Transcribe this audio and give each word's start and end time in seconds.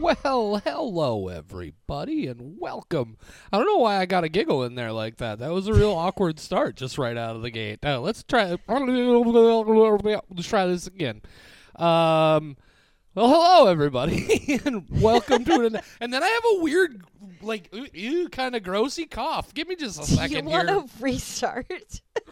Well, 0.00 0.62
hello 0.64 1.28
everybody, 1.28 2.26
and 2.26 2.58
welcome. 2.58 3.18
I 3.52 3.58
don't 3.58 3.66
know 3.66 3.76
why 3.76 3.98
I 3.98 4.06
got 4.06 4.24
a 4.24 4.30
giggle 4.30 4.64
in 4.64 4.74
there 4.74 4.92
like 4.92 5.18
that. 5.18 5.40
That 5.40 5.52
was 5.52 5.66
a 5.66 5.74
real 5.74 5.92
awkward 5.92 6.40
start, 6.40 6.76
just 6.76 6.96
right 6.96 7.18
out 7.18 7.36
of 7.36 7.42
the 7.42 7.50
gate. 7.50 7.80
Now 7.82 7.98
let's 7.98 8.22
try. 8.22 8.56
Let's 8.66 10.48
try 10.48 10.66
this 10.66 10.86
again. 10.86 11.20
Um, 11.76 12.56
well, 13.14 13.28
hello 13.28 13.66
everybody, 13.66 14.58
and 14.64 14.86
welcome 14.88 15.44
to 15.44 15.66
it. 15.66 15.74
And 16.00 16.14
then 16.14 16.22
I 16.22 16.28
have 16.28 16.44
a 16.56 16.62
weird, 16.62 17.04
like, 17.42 17.68
ew, 17.92 18.30
kind 18.30 18.56
of 18.56 18.62
grossy 18.62 19.10
cough. 19.10 19.52
Give 19.52 19.68
me 19.68 19.76
just 19.76 20.02
a 20.02 20.06
Do 20.06 20.12
you 20.12 20.16
second 20.18 20.46
want 20.46 20.70
here. 20.70 20.80
to 20.80 20.88
restart? 20.98 22.00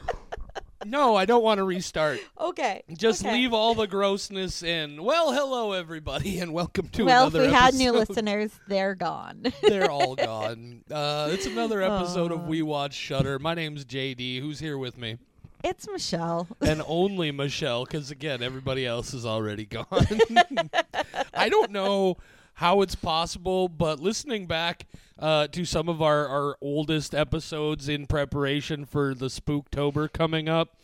No, 0.84 1.16
I 1.16 1.24
don't 1.24 1.42
want 1.42 1.58
to 1.58 1.64
restart. 1.64 2.20
okay. 2.40 2.84
Just 2.96 3.24
okay. 3.24 3.32
leave 3.32 3.52
all 3.52 3.74
the 3.74 3.88
grossness 3.88 4.62
in. 4.62 5.02
Well, 5.02 5.32
hello 5.32 5.72
everybody, 5.72 6.38
and 6.38 6.52
welcome 6.52 6.88
to 6.90 7.02
another 7.02 7.40
Well, 7.40 7.46
if 7.46 7.50
we 7.50 7.56
had 7.56 7.74
new 7.74 7.90
listeners, 7.90 8.52
they're 8.68 8.94
gone. 8.94 9.52
They're 9.62 9.90
all 9.90 10.14
gone. 10.14 10.84
Uh, 10.88 11.30
it's 11.32 11.46
another 11.46 11.82
episode 11.82 12.30
of 12.30 12.46
We 12.46 12.62
Watch 12.62 12.94
Shudder. 12.94 13.40
My 13.40 13.54
name's 13.54 13.84
JD. 13.84 14.40
Who's 14.40 14.60
here 14.60 14.78
with 14.78 14.96
me? 14.96 15.18
it's 15.64 15.88
Michelle. 15.88 16.46
And 16.60 16.82
only 16.86 17.32
Michelle, 17.32 17.84
because 17.84 18.12
again, 18.12 18.42
everybody 18.42 18.86
else 18.86 19.14
is 19.14 19.26
already 19.26 19.64
gone. 19.64 19.86
I 21.34 21.48
don't 21.48 21.72
know 21.72 22.18
how 22.58 22.82
it's 22.82 22.96
possible, 22.96 23.68
but 23.68 24.00
listening 24.00 24.44
back 24.44 24.84
uh, 25.16 25.46
to 25.46 25.64
some 25.64 25.88
of 25.88 26.02
our, 26.02 26.26
our 26.26 26.56
oldest 26.60 27.14
episodes 27.14 27.88
in 27.88 28.04
preparation 28.04 28.84
for 28.84 29.14
the 29.14 29.26
Spooktober 29.26 30.12
coming 30.12 30.48
up, 30.48 30.76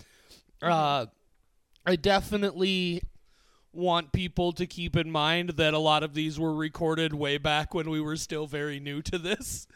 uh, 0.63 1.07
I 1.85 1.97
definitely 1.97 3.03
want 3.73 4.13
people 4.13 4.53
to 4.53 4.69
keep 4.69 4.95
in 4.95 5.11
mind 5.11 5.51
that 5.51 5.75
a 5.75 5.79
lot 5.81 6.05
of 6.05 6.15
these 6.15 6.39
were 6.39 6.55
recorded 6.55 7.13
way 7.13 7.39
back 7.39 7.75
when 7.75 7.91
we 7.91 8.01
were 8.01 8.17
still 8.17 8.47
very 8.47 8.79
new 8.79 9.03
to 9.03 9.19
this. 9.19 9.67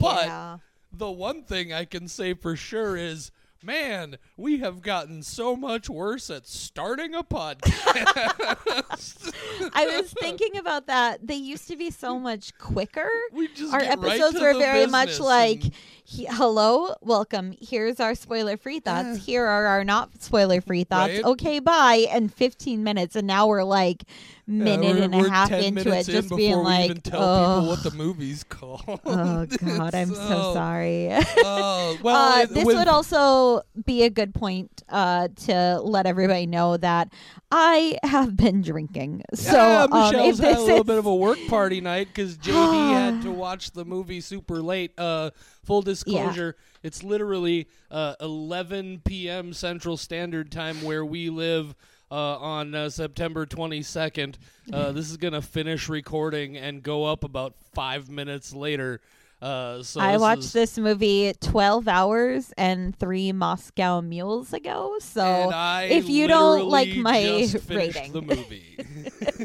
But 0.00 0.26
yeah. 0.26 0.58
the 0.92 1.08
one 1.12 1.44
thing 1.44 1.72
I 1.72 1.84
can 1.84 2.08
say 2.08 2.34
for 2.34 2.56
sure 2.56 2.96
is, 2.96 3.30
man, 3.62 4.18
we 4.36 4.58
have 4.58 4.82
gotten 4.82 5.22
so 5.22 5.56
much 5.56 5.88
worse 5.88 6.30
at 6.30 6.46
starting 6.46 7.14
a 7.14 7.22
podcast. 7.22 7.74
I 9.74 9.86
was 9.86 10.12
thinking 10.12 10.56
about 10.56 10.86
that. 10.86 11.26
They 11.26 11.34
used 11.34 11.68
to 11.68 11.76
be 11.76 11.90
so 11.90 12.18
much 12.18 12.56
quicker. 12.58 13.08
we 13.32 13.48
just 13.48 13.72
Our 13.72 13.80
get 13.80 13.98
right 13.98 14.20
episodes 14.20 14.40
were 14.40 14.54
very 14.54 14.86
much 14.86 15.18
like, 15.20 15.62
he, 16.04 16.26
hello, 16.26 16.94
welcome. 17.00 17.54
Here's 17.60 18.00
our 18.00 18.14
spoiler 18.14 18.56
free 18.56 18.80
thoughts. 18.80 19.24
Here 19.24 19.44
are 19.44 19.66
our 19.66 19.84
not 19.84 20.22
spoiler 20.22 20.60
free 20.60 20.84
thoughts. 20.84 21.14
Right. 21.14 21.24
Okay, 21.24 21.58
bye. 21.58 22.06
And 22.10 22.32
15 22.32 22.82
minutes. 22.82 23.16
And 23.16 23.26
now 23.26 23.46
we're 23.46 23.64
like 23.64 24.04
minute 24.48 24.96
and 24.96 25.14
a 25.14 25.28
half 25.28 25.52
into 25.52 25.92
it, 25.92 26.08
in 26.08 26.14
just 26.14 26.34
being 26.34 26.56
like, 26.56 26.90
even 26.90 27.02
tell 27.02 27.22
oh, 27.22 27.54
people 27.60 27.68
what 27.68 27.82
the 27.82 27.90
movie's 27.90 28.44
called. 28.44 29.00
oh 29.04 29.46
God, 29.64 29.94
I'm 29.94 30.08
so 30.08 30.14
So, 30.14 30.54
sorry. 30.54 31.10
Oh, 31.12 31.98
well, 32.02 32.42
uh, 32.42 32.46
this 32.46 32.64
would 32.64 32.88
also 32.88 33.47
be 33.84 34.02
a 34.04 34.10
good 34.10 34.34
point 34.34 34.82
uh, 34.88 35.28
to 35.46 35.80
let 35.80 36.06
everybody 36.06 36.46
know 36.46 36.76
that 36.76 37.12
I 37.50 37.98
have 38.02 38.36
been 38.36 38.62
drinking. 38.62 39.22
So 39.34 39.56
yeah, 39.56 39.82
um, 39.82 39.90
Michelle's 39.90 40.38
had 40.38 40.48
this 40.48 40.58
a 40.58 40.60
little 40.60 40.80
is- 40.80 40.86
bit 40.86 40.98
of 40.98 41.06
a 41.06 41.14
work 41.14 41.38
party 41.48 41.80
night 41.80 42.08
because 42.08 42.36
JD 42.38 42.90
had 42.90 43.22
to 43.22 43.30
watch 43.30 43.70
the 43.72 43.84
movie 43.84 44.20
super 44.20 44.60
late. 44.62 44.92
Uh, 44.98 45.30
full 45.64 45.82
disclosure, 45.82 46.56
it's 46.82 47.02
literally 47.02 47.68
uh, 47.90 48.14
11 48.20 49.02
p.m. 49.04 49.52
Central 49.52 49.96
Standard 49.96 50.50
Time 50.50 50.82
where 50.82 51.04
we 51.04 51.30
live. 51.30 51.74
Uh, 52.10 52.38
on 52.38 52.74
uh, 52.74 52.88
September 52.88 53.44
22nd, 53.44 54.36
uh, 54.72 54.92
this 54.92 55.10
is 55.10 55.18
gonna 55.18 55.42
finish 55.42 55.90
recording 55.90 56.56
and 56.56 56.82
go 56.82 57.04
up 57.04 57.22
about 57.22 57.54
five 57.74 58.08
minutes 58.08 58.54
later. 58.54 59.02
Uh, 59.40 59.82
so 59.84 60.00
I 60.00 60.12
this 60.14 60.20
watched 60.20 60.42
is- 60.44 60.52
this 60.52 60.78
movie 60.78 61.32
12 61.40 61.86
hours 61.86 62.52
and 62.58 62.96
three 62.98 63.30
Moscow 63.32 64.00
mules 64.00 64.52
ago. 64.52 64.96
So 65.00 65.22
and 65.24 65.54
I 65.54 65.84
if 65.84 66.08
you 66.08 66.26
don't 66.26 66.68
like 66.68 66.88
literally 66.88 67.02
my 67.02 67.22
just 67.46 67.64
finished 67.68 67.94
rating. 67.96 68.12
the 68.12 68.22
movie. 68.22 68.76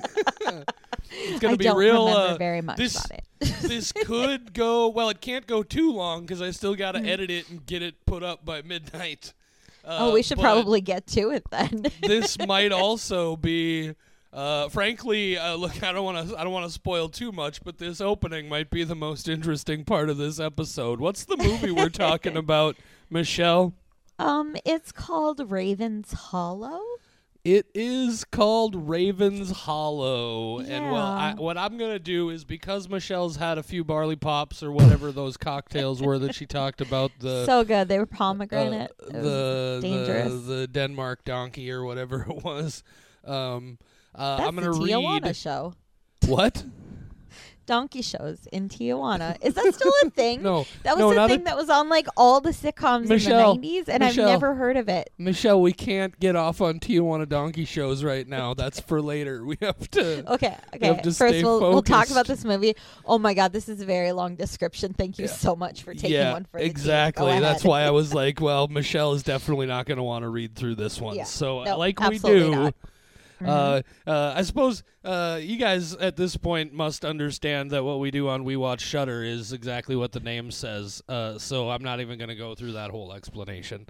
it's 1.11 1.39
gonna 1.39 1.53
I 1.53 1.57
be 1.57 1.63
don't 1.63 1.77
real. 1.77 2.05
remember 2.07 2.33
uh, 2.33 2.37
very 2.37 2.61
much 2.61 2.77
this- 2.77 2.95
about 3.05 3.19
it. 3.19 3.23
this 3.61 3.91
could 3.91 4.53
go 4.53 4.87
well. 4.87 5.09
It 5.09 5.19
can't 5.21 5.45
go 5.45 5.63
too 5.63 5.91
long 5.91 6.21
because 6.21 6.41
I 6.41 6.51
still 6.51 6.75
got 6.75 6.93
to 6.93 6.99
Mm. 6.99 7.07
edit 7.09 7.29
it 7.29 7.49
and 7.49 7.65
get 7.65 7.81
it 7.81 8.05
put 8.05 8.23
up 8.23 8.45
by 8.45 8.61
midnight. 8.61 9.33
Uh, 9.85 9.97
oh, 9.99 10.13
we 10.13 10.23
should 10.23 10.37
but 10.37 10.43
probably 10.43 10.79
get 10.79 11.05
to 11.07 11.29
it 11.31 11.43
then. 11.51 11.85
this 12.01 12.37
might 12.47 12.71
also 12.71 13.35
be. 13.35 13.93
Uh, 14.33 14.67
frankly, 14.69 15.37
uh, 15.37 15.53
look, 15.55 15.83
I 15.83 15.91
don't 15.91 16.03
want 16.03 16.29
to. 16.29 16.37
I 16.37 16.43
don't 16.43 16.53
want 16.53 16.65
to 16.65 16.71
spoil 16.71 17.07
too 17.07 17.31
much, 17.31 17.63
but 17.63 17.77
this 17.77 18.01
opening 18.01 18.49
might 18.49 18.71
be 18.71 18.83
the 18.83 18.95
most 18.95 19.29
interesting 19.29 19.85
part 19.85 20.09
of 20.09 20.17
this 20.17 20.39
episode. 20.39 20.99
What's 20.99 21.25
the 21.25 21.37
movie 21.37 21.71
we're 21.71 21.89
talking 22.07 22.35
about, 22.35 22.75
Michelle? 23.11 23.73
um, 24.19 24.55
it's 24.65 24.91
called 24.91 25.51
Raven's 25.51 26.13
Hollow. 26.13 26.81
It 27.43 27.67
is 27.75 28.23
called 28.23 28.87
Raven's 28.87 29.51
Hollow, 29.51 30.59
and 30.59 30.91
well, 30.91 30.95
I, 30.95 31.33
what 31.33 31.57
I'm 31.57 31.77
gonna 31.77 31.99
do 31.99 32.29
is 32.29 32.45
because 32.45 32.87
Michelle's 32.87 33.35
had 33.35 33.57
a 33.57 33.63
few 33.63 33.83
barley 33.83 34.15
pops 34.15 34.63
or 34.63 34.71
whatever 34.71 35.11
those 35.11 35.35
cocktails 35.35 36.01
were 36.01 36.17
that 36.19 36.35
she 36.35 36.45
talked 36.45 36.79
about 36.79 37.11
the 37.19 37.45
so 37.45 37.65
good. 37.65 37.89
They 37.89 37.97
were 37.99 38.03
uh, 38.03 38.17
pomegranate. 38.17 38.91
It 38.97 39.13
was 39.13 39.23
the, 39.23 39.79
dangerous. 39.81 40.31
the 40.31 40.39
the 40.39 40.67
Denmark 40.67 41.25
donkey 41.25 41.69
or 41.69 41.83
whatever 41.83 42.21
it 42.29 42.43
was. 42.43 42.81
Um, 43.25 43.77
uh, 44.15 44.37
That's 44.37 44.47
I'm 44.47 44.55
gonna 44.55 44.71
the 44.71 44.77
Tijuana 44.79 45.23
read 45.25 45.35
show. 45.35 45.73
what? 46.27 46.63
Donkey 47.65 48.01
shows 48.01 48.45
in 48.51 48.67
Tijuana. 48.67 49.37
Is 49.41 49.53
that 49.53 49.73
still 49.73 49.93
a 50.03 50.09
thing? 50.09 50.43
No, 50.43 50.65
That 50.83 50.97
was 50.97 51.15
no, 51.15 51.21
the 51.21 51.27
thing 51.29 51.41
a- 51.41 51.43
that 51.45 51.55
was 51.55 51.69
on 51.69 51.87
like 51.87 52.07
all 52.17 52.41
the 52.41 52.49
sitcoms 52.49 53.07
Michelle, 53.07 53.53
in 53.53 53.61
the 53.61 53.67
90s, 53.79 53.87
and 53.87 54.03
Michelle. 54.03 54.25
I've 54.25 54.31
never 54.33 54.53
heard 54.53 54.75
of 54.75 54.89
it. 54.89 55.11
Michelle. 55.17 55.61
We 55.61 55.71
can't 55.71 56.19
get 56.19 56.35
off 56.35 56.59
on 56.59 56.81
Tijuana 56.81 57.27
donkey 57.29 57.63
shows 57.63 58.03
right 58.03 58.27
now. 58.27 58.53
That's 58.53 58.81
for 58.81 59.01
later. 59.01 59.45
We 59.45 59.57
have 59.61 59.89
to. 59.91 60.33
Okay, 60.33 60.57
okay. 60.75 61.01
to 61.03 61.11
First, 61.13 61.41
we'll, 61.41 61.61
we'll 61.61 61.81
talk 61.81 62.09
about 62.11 62.27
this 62.27 62.43
movie. 62.43 62.75
Oh 63.05 63.17
my 63.17 63.33
God, 63.33 63.53
this 63.53 63.69
is 63.69 63.79
a 63.79 63.85
very 63.85 64.11
long 64.11 64.35
description. 64.35 64.93
Thank 64.93 65.17
you 65.17 65.25
Yeah. 65.25 65.31
so 65.31 65.55
much 65.55 65.83
for 65.83 65.93
taking 65.93 66.11
yeah, 66.11 66.33
one 66.33 66.43
for 66.43 66.57
the 66.57 66.63
team. 66.65 66.67
Go 66.67 66.71
exactly. 66.71 67.39
That's 67.39 67.63
why 67.63 67.83
I 67.83 67.91
was 67.91 68.13
like, 68.15 68.41
well, 68.41 68.67
Michelle 68.67 69.13
is 69.13 69.23
definitely 69.23 69.67
not 69.67 69.85
going 69.85 69.97
to 69.99 70.03
want 70.03 70.23
to 70.23 70.29
read 70.29 70.53
through 70.55 70.75
this 70.75 70.99
one. 70.99 71.15
Yeah. 71.15 71.23
So, 71.23 71.63
No, 71.63 71.77
like 71.77 71.97
we 72.01 72.19
do, 72.19 72.51
not. 72.51 72.75
Mhm. 73.43 73.83
Uh, 74.07 74.09
uh, 74.09 74.33
I 74.35 74.41
suppose 74.41 74.83
uh, 75.03 75.39
you 75.41 75.57
guys 75.57 75.95
at 75.95 76.15
this 76.15 76.37
point 76.37 76.73
must 76.73 77.03
understand 77.05 77.71
that 77.71 77.83
what 77.83 77.99
we 77.99 78.11
do 78.11 78.27
on 78.29 78.43
We 78.43 78.55
Watch 78.55 78.81
Shudder 78.81 79.23
is 79.23 79.53
exactly 79.53 79.95
what 79.95 80.11
the 80.11 80.19
name 80.19 80.51
says. 80.51 81.01
Uh, 81.07 81.37
so 81.37 81.69
I'm 81.69 81.83
not 81.83 81.99
even 81.99 82.17
going 82.17 82.29
to 82.29 82.35
go 82.35 82.55
through 82.55 82.73
that 82.73 82.91
whole 82.91 83.13
explanation. 83.13 83.85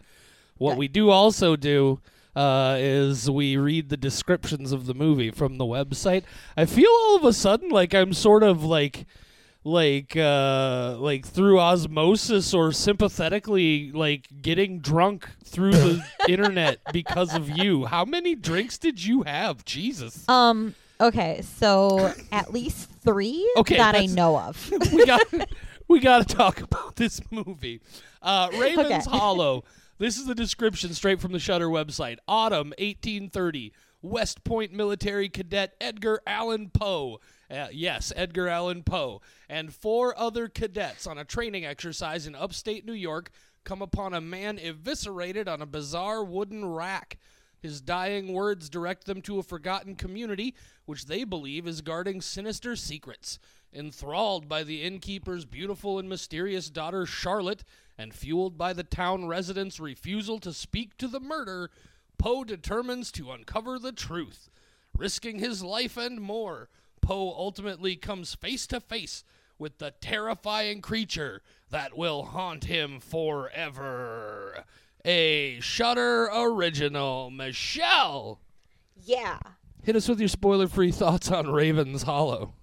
What 0.58 0.78
we 0.78 0.88
do 0.88 1.09
also 1.09 1.56
do 1.56 2.00
uh, 2.36 2.78
is 2.80 3.30
we 3.30 3.58
read 3.58 3.90
the 3.90 3.97
descriptions 3.97 4.72
of 4.72 4.86
the 4.86 4.94
movie 4.94 5.30
from 5.31 5.58
the 5.58 5.66
website. 5.66 6.24
I 6.58 6.66
feel 6.66 6.90
all 6.90 7.16
of 7.16 7.25
a 7.25 7.34
sudden 7.34 7.70
like 7.70 7.94
I'm 7.94 8.14
sort 8.14 8.44
of 8.44 8.64
like 8.64 9.06
like 9.66 10.16
uh 10.18 10.96
like 11.00 11.25
through 11.25 11.59
osmosis 11.59 12.53
or 12.53 12.72
sympathetically 12.74 13.91
like 13.94 14.28
getting 14.41 14.79
drunk 14.79 15.28
through 15.46 15.72
the 15.72 16.03
internet 16.28 16.79
because 16.91 17.34
of 17.34 17.50
you 17.50 17.85
how 17.85 18.03
many 18.03 18.35
drinks 18.35 18.78
did 18.78 19.03
you 19.03 19.23
have 19.23 19.63
jesus 19.66 20.28
Um. 20.28 20.75
Okay, 21.02 21.41
so 21.41 22.13
at 22.31 22.53
least 22.53 22.90
three 23.03 23.50
Okay, 23.57 23.75
that 23.78 23.96
I 23.96 24.06
know 24.06 24.38
of. 24.40 24.72
we 24.94 25.06
got 25.06 25.22
we 25.90 26.00
got 26.00 26.25
to 26.25 26.35
talk 26.35 26.62
about 26.62 26.96
this 26.96 27.19
movie. 27.29 27.81
Uh, 28.22 28.50
Raven's 28.57 29.07
Okay. 29.07 29.18
Hollow. 29.18 29.63
This 29.97 30.18
is 30.18 30.28
the 30.28 30.35
description 30.35 30.93
straight 30.93 31.20
from 31.20 31.32
the 31.34 31.40
Shudder 31.40 31.67
website. 31.67 32.20
Autumn 32.28 32.70
1830. 32.78 33.73
West 34.02 34.43
Point 34.43 34.72
military 34.72 35.28
cadet 35.29 35.73
Edgar 35.82 36.22
Allan 36.28 36.70
Poe. 36.70 37.20
Uh, 37.53 37.67
yes, 37.72 38.11
Edgar 38.16 38.47
Allan 38.47 38.82
Poe 38.82 39.22
and 39.47 39.72
four 39.72 40.17
other 40.17 40.47
cadets 40.47 41.05
on 41.05 41.20
a 41.20 41.26
training 41.26 41.66
exercise 41.66 42.26
in 42.26 42.34
upstate 42.34 42.84
New 42.84 42.94
York 42.94 43.29
come 43.64 43.82
upon 43.82 44.16
a 44.16 44.22
man 44.22 44.58
eviscerated 44.58 45.47
on 45.47 45.61
a 45.61 45.67
bizarre 45.67 46.23
wooden 46.23 46.66
rack. 46.66 47.20
His 47.59 47.79
dying 47.79 48.34
words 48.34 48.70
direct 48.70 49.05
them 49.05 49.22
to 49.22 49.38
a 49.38 49.44
forgotten 49.44 49.96
community, 49.96 50.55
which 50.85 51.05
they 51.05 51.23
believe 51.23 51.67
is 51.67 51.82
guarding 51.82 52.22
sinister 52.22 52.76
secrets. 52.76 53.38
Enthralled 53.72 54.49
by 54.49 54.64
the 54.64 54.82
innkeeper's 54.82 55.46
beautiful 55.46 55.99
and 55.99 56.09
mysterious 56.09 56.70
daughter 56.72 57.06
Charlotte, 57.06 57.64
and 57.99 58.14
fueled 58.14 58.58
by 58.58 58.73
the 58.73 58.84
town 58.84 59.28
residents' 59.28 59.79
refusal 59.79 60.40
to 60.40 60.52
speak 60.52 60.97
to 60.97 61.08
the 61.08 61.20
murder, 61.20 61.70
Poe 62.17 62.44
determines 62.44 63.11
to 63.11 63.32
uncover 63.32 63.78
the 63.78 63.91
truth. 63.91 64.49
Risking 64.97 65.40
his 65.40 65.64
life 65.64 65.97
and 65.97 66.20
more, 66.20 66.70
Poe 67.03 67.34
ultimately 67.38 67.97
comes 67.97 68.34
face 68.34 68.66
to 68.67 68.79
face 68.79 69.26
with 69.59 69.78
the 69.78 69.91
terrifying 70.00 70.82
creature 70.82 71.41
that 71.70 71.97
will 71.97 72.23
haunt 72.23 72.64
him 72.64 73.02
forever. 73.02 74.64
A 75.03 75.59
Shudder 75.59 76.29
original. 76.34 77.29
Michelle, 77.29 78.40
yeah. 78.96 79.38
hit 79.84 79.97
us 79.97 80.08
with 80.08 80.22
your 80.22 80.29
spoiler 80.29 80.67
free 80.70 80.91
thoughts 80.91 81.29
on 81.29 81.52
Raven's 81.52 82.03
Hollow. 82.03 82.53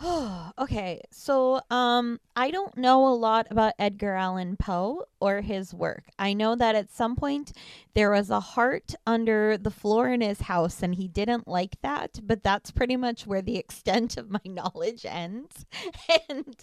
okay, 0.58 1.00
so 1.10 1.60
um 1.70 2.20
I 2.36 2.52
don't 2.52 2.76
know 2.76 3.08
a 3.08 3.14
lot 3.14 3.48
about 3.50 3.72
Edgar 3.80 4.14
Allan 4.14 4.56
Poe 4.56 5.06
or 5.20 5.40
his 5.40 5.74
work. 5.74 6.04
I 6.20 6.34
know 6.34 6.54
that 6.54 6.76
at 6.76 6.92
some 6.92 7.16
point 7.16 7.50
there 7.94 8.12
was 8.12 8.30
a 8.30 8.38
heart 8.38 8.94
under 9.08 9.58
the 9.58 9.72
floor 9.72 10.08
in 10.10 10.20
his 10.20 10.42
house 10.42 10.84
and 10.84 10.94
he 10.94 11.08
didn't 11.08 11.48
like 11.48 11.80
that, 11.82 12.20
but 12.22 12.44
that's 12.44 12.70
pretty 12.70 12.96
much 12.96 13.26
where 13.26 13.42
the 13.42 13.56
extent 13.58 14.16
of 14.16 14.30
my 14.30 14.40
knowledge 14.44 15.04
ends. 15.04 15.66
and 16.28 16.54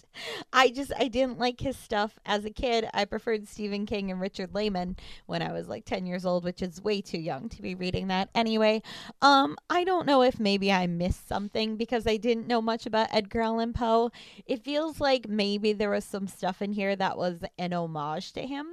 I 0.50 0.70
just 0.70 0.92
I 0.98 1.08
didn't 1.08 1.38
like 1.38 1.60
his 1.60 1.76
stuff 1.76 2.18
as 2.24 2.46
a 2.46 2.50
kid. 2.50 2.88
I 2.94 3.04
preferred 3.04 3.46
Stephen 3.48 3.84
King 3.84 4.10
and 4.10 4.18
Richard 4.18 4.54
Laymon 4.54 4.96
when 5.26 5.42
I 5.42 5.52
was 5.52 5.68
like 5.68 5.84
10 5.84 6.06
years 6.06 6.24
old, 6.24 6.42
which 6.44 6.62
is 6.62 6.80
way 6.80 7.02
too 7.02 7.18
young 7.18 7.50
to 7.50 7.60
be 7.60 7.74
reading 7.74 8.08
that. 8.08 8.30
Anyway, 8.34 8.80
um 9.20 9.58
I 9.68 9.84
don't 9.84 10.06
know 10.06 10.22
if 10.22 10.40
maybe 10.40 10.72
I 10.72 10.86
missed 10.86 11.28
something 11.28 11.76
because 11.76 12.06
I 12.06 12.16
didn't 12.16 12.46
know 12.46 12.62
much 12.62 12.86
about 12.86 13.08
Edgar 13.12 13.25
Allan 13.34 13.72
Poe. 13.72 14.10
It 14.46 14.62
feels 14.62 15.00
like 15.00 15.28
maybe 15.28 15.72
there 15.72 15.90
was 15.90 16.04
some 16.04 16.28
stuff 16.28 16.62
in 16.62 16.72
here 16.72 16.94
that 16.96 17.18
was 17.18 17.40
an 17.58 17.72
homage 17.72 18.32
to 18.34 18.46
him, 18.46 18.66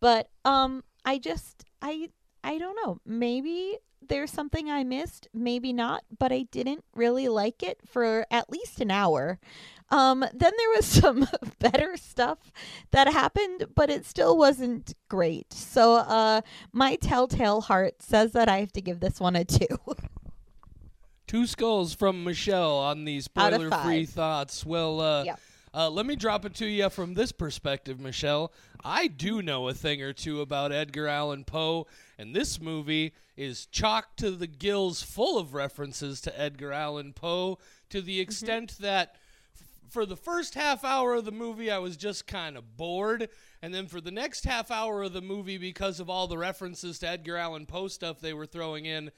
but 0.00 0.28
um 0.44 0.82
I 1.04 1.18
just 1.18 1.64
I 1.80 2.10
I 2.44 2.58
don't 2.58 2.76
know. 2.84 2.98
Maybe 3.06 3.78
there's 4.08 4.30
something 4.30 4.70
I 4.70 4.84
missed, 4.84 5.28
maybe 5.32 5.72
not, 5.72 6.04
but 6.18 6.32
I 6.32 6.46
didn't 6.50 6.84
really 6.94 7.28
like 7.28 7.62
it 7.62 7.78
for 7.86 8.26
at 8.30 8.50
least 8.50 8.80
an 8.80 8.90
hour. 8.90 9.38
Um, 9.90 10.20
then 10.20 10.52
there 10.56 10.70
was 10.74 10.86
some 11.00 11.28
better 11.58 11.96
stuff 11.96 12.38
that 12.90 13.12
happened, 13.12 13.66
but 13.74 13.90
it 13.90 14.04
still 14.06 14.36
wasn't 14.36 14.94
great. 15.08 15.52
So 15.52 15.96
uh, 15.96 16.40
my 16.72 16.96
telltale 16.96 17.60
heart 17.60 18.02
says 18.02 18.32
that 18.32 18.48
I 18.48 18.58
have 18.58 18.72
to 18.72 18.82
give 18.82 19.00
this 19.00 19.20
one 19.20 19.36
a 19.36 19.44
two. 19.44 19.66
Two 21.26 21.46
skulls 21.46 21.94
from 21.94 22.24
Michelle 22.24 22.76
on 22.78 23.04
these 23.04 23.28
Out 23.36 23.52
spoiler-free 23.54 24.06
thoughts. 24.06 24.66
Well, 24.66 25.00
uh, 25.00 25.24
Yep. 25.24 25.40
uh, 25.74 25.90
let 25.90 26.04
me 26.06 26.16
drop 26.16 26.44
it 26.44 26.54
to 26.56 26.66
you 26.66 26.90
from 26.90 27.14
this 27.14 27.32
perspective, 27.32 27.98
Michelle. 28.00 28.52
I 28.84 29.06
do 29.06 29.40
know 29.40 29.68
a 29.68 29.74
thing 29.74 30.02
or 30.02 30.12
two 30.12 30.40
about 30.40 30.72
Edgar 30.72 31.06
Allan 31.06 31.44
Poe, 31.44 31.86
and 32.18 32.34
this 32.34 32.60
movie 32.60 33.14
is 33.36 33.66
chock 33.66 34.16
to 34.16 34.32
the 34.32 34.46
gills 34.46 35.02
full 35.02 35.38
of 35.38 35.54
references 35.54 36.20
to 36.22 36.38
Edgar 36.40 36.72
Allan 36.72 37.12
Poe 37.12 37.58
to 37.88 38.02
the 38.02 38.20
extent 38.20 38.76
that 38.80 39.16
f- 39.58 39.62
for 39.90 40.04
the 40.04 40.16
first 40.16 40.54
half 40.54 40.84
hour 40.84 41.14
of 41.14 41.24
the 41.24 41.30
movie, 41.32 41.70
I 41.70 41.78
was 41.78 41.96
just 41.96 42.26
kind 42.26 42.56
of 42.58 42.76
bored. 42.76 43.28
And 43.62 43.72
then 43.72 43.86
for 43.86 44.00
the 44.00 44.10
next 44.10 44.44
half 44.44 44.70
hour 44.70 45.02
of 45.04 45.12
the 45.12 45.22
movie, 45.22 45.56
because 45.56 46.00
of 46.00 46.10
all 46.10 46.26
the 46.26 46.36
references 46.36 46.98
to 46.98 47.08
Edgar 47.08 47.36
Allan 47.36 47.64
Poe 47.64 47.88
stuff 47.88 48.20
they 48.20 48.34
were 48.34 48.44
throwing 48.46 48.84
in, 48.84 49.12